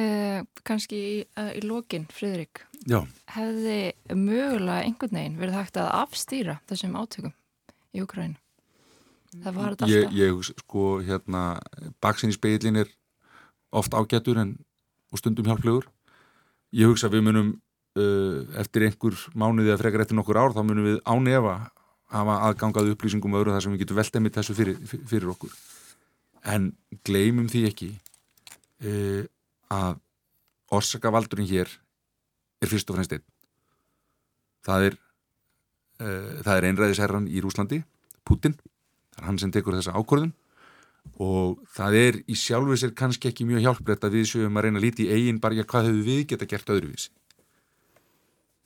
[0.01, 3.03] Eh, Kanski í, uh, í lokin, Fridrik, Já.
[3.35, 7.35] hefði mögulega einhvern veginn verið hægt að afstýra þessum átökum
[7.93, 8.39] í Ukrænu?
[9.31, 9.93] Það var þetta alltaf.
[9.93, 11.43] Ég, ég sko, hérna,
[12.03, 12.89] baksin í speilin er
[13.77, 14.57] oft ágættur en
[15.11, 15.89] og stundum hjálplegur.
[16.77, 17.51] Ég hugsa við munum
[17.99, 21.57] uh, eftir einhver mánuði að frekar eftir nokkur ár þá munum við ánefa
[22.11, 25.53] hafa aðgangað upplýsingum öðru þar sem við getum veltað með þessu fyrir, fyrir okkur
[26.51, 26.71] en
[27.07, 27.91] gleymum því ekki
[28.87, 29.29] uh,
[29.71, 30.01] að
[30.75, 31.71] orsakavaldurinn hér
[32.61, 33.25] er fyrst og fremst einn.
[34.67, 37.83] Það er uh, það er einræðisherran í Rúslandi
[38.27, 38.57] Putin,
[39.15, 40.35] það er hann sem tekur þessa ákvörðun.
[41.25, 44.81] Og það er í sjálfu sér kannski ekki mjög hjálprætt að við séum að reyna
[44.81, 47.09] að líti í eigin bara hvað hefur við geta gert öðruvísi.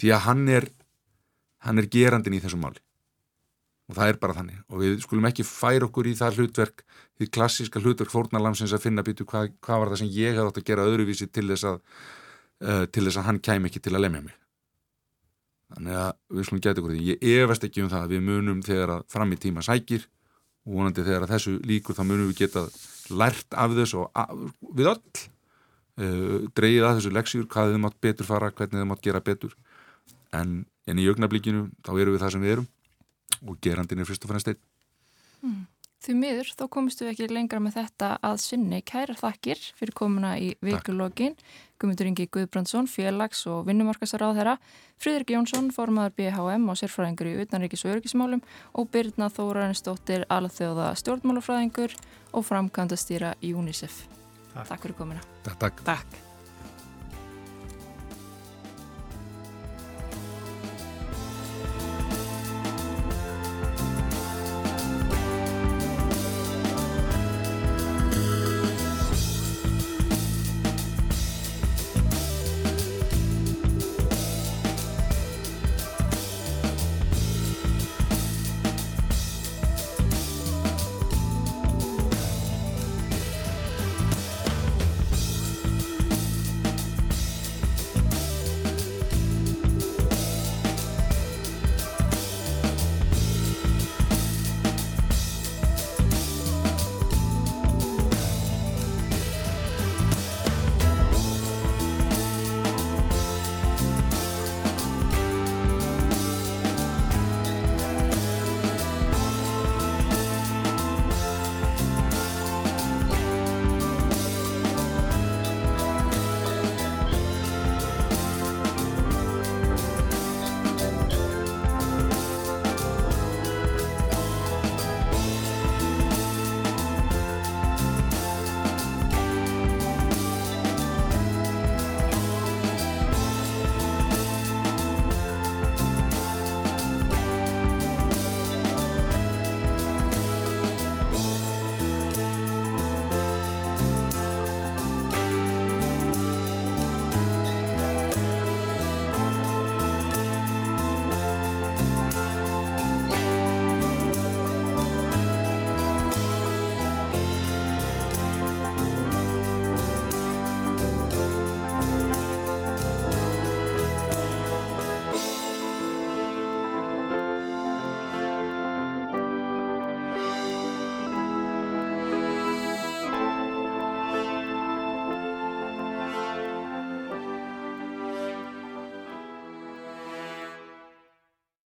[0.02, 0.66] Því að hann er
[1.64, 2.82] hann er gerandin í þessum máli
[3.88, 4.60] og það er bara þannig.
[4.72, 6.84] Og við skulum ekki færa okkur í það hlutverk
[7.18, 10.60] því klassiska hlutverk fórnalamsins að finna býtu hvað, hvað var það sem ég hef átt
[10.62, 11.76] að gera öðruvísi til þess að
[12.64, 14.40] uh, til þess að hann kæm ekki til að lemja mig.
[15.74, 17.04] Þannig að við skulum geta okkur því.
[17.12, 20.08] Ég efast ekki um það að við munum þegar að fram í tíma sækir
[20.64, 22.66] og vonandi þegar að þessu líkur þá munum við geta
[23.12, 25.00] lært af þess og að, við öll
[26.00, 29.58] uh, dreigið að þessu leksjur, hvað þið mátt betur fara hvernig þið mátt gera betur.
[30.34, 32.70] En, en í augnablíkinu þá erum við það sem við erum
[33.44, 34.60] og gerandin er fyrst og fremst einn
[35.42, 35.62] mm.
[36.04, 40.34] Því miður, þá komistu við ekki lengra með þetta að sinni kæra þakkir fyrir komuna
[40.36, 41.32] í vikulogin.
[41.80, 44.54] Guðmundur Ingi Guðbrandsson, félags- og vinnumarkasar á þeirra,
[45.00, 48.44] Fríðrik Jónsson, formadur BHM og sérfræðingur í utanríkis og örgismálum
[48.76, 51.96] og Birna Þórarinsdóttir, alþjóða stjórnmálufræðingur
[52.36, 54.04] og framkvæmdastýra UNICEF.
[54.52, 54.68] Takk.
[54.68, 55.26] Takk fyrir komuna.
[55.48, 55.82] Takk.
[55.88, 56.23] Takk.